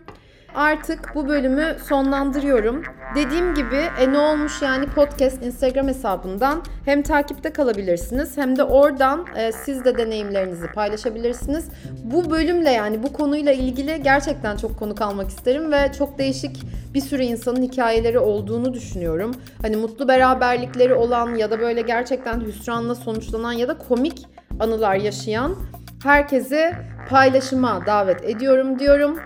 artık 0.55 1.15
bu 1.15 1.27
bölümü 1.27 1.75
sonlandırıyorum. 1.87 2.83
Dediğim 3.15 3.53
gibi 3.53 3.89
e 3.99 4.11
ne 4.11 4.17
olmuş 4.17 4.61
yani 4.61 4.85
podcast 4.85 5.43
Instagram 5.43 5.87
hesabından 5.87 6.63
hem 6.85 7.01
takipte 7.01 7.53
kalabilirsiniz 7.53 8.37
hem 8.37 8.57
de 8.57 8.63
oradan 8.63 9.25
e, 9.35 9.51
siz 9.51 9.85
de 9.85 9.97
deneyimlerinizi 9.97 10.67
paylaşabilirsiniz. 10.67 11.69
Bu 12.03 12.31
bölümle 12.31 12.71
yani 12.71 13.03
bu 13.03 13.13
konuyla 13.13 13.51
ilgili 13.51 14.03
gerçekten 14.03 14.57
çok 14.57 14.79
konu 14.79 14.95
kalmak 14.95 15.29
isterim 15.29 15.71
ve 15.71 15.91
çok 15.97 16.17
değişik 16.17 16.63
bir 16.93 17.01
sürü 17.01 17.23
insanın 17.23 17.61
hikayeleri 17.61 18.19
olduğunu 18.19 18.73
düşünüyorum. 18.73 19.31
Hani 19.61 19.75
mutlu 19.75 20.07
beraberlikleri 20.07 20.93
olan 20.93 21.35
ya 21.35 21.51
da 21.51 21.59
böyle 21.59 21.81
gerçekten 21.81 22.41
hüsranla 22.41 22.95
sonuçlanan 22.95 23.51
ya 23.51 23.67
da 23.67 23.77
komik 23.77 24.25
anılar 24.59 24.95
yaşayan 24.95 25.55
herkesi 26.03 26.73
paylaşıma 27.09 27.85
davet 27.85 28.23
ediyorum 28.23 28.79
diyorum. 28.79 29.19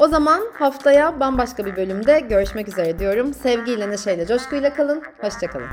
O 0.00 0.08
zaman 0.08 0.42
haftaya 0.58 1.20
bambaşka 1.20 1.66
bir 1.66 1.76
bölümde 1.76 2.20
görüşmek 2.20 2.68
üzere 2.68 2.98
diyorum. 2.98 3.34
Sevgiyle, 3.34 3.90
neşeyle, 3.90 4.26
coşkuyla 4.26 4.74
kalın. 4.74 5.02
Hoşçakalın. 5.20 5.68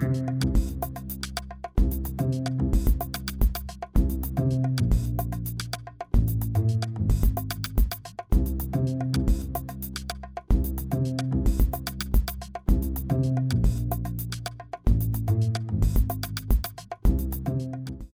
Thank 0.00 0.43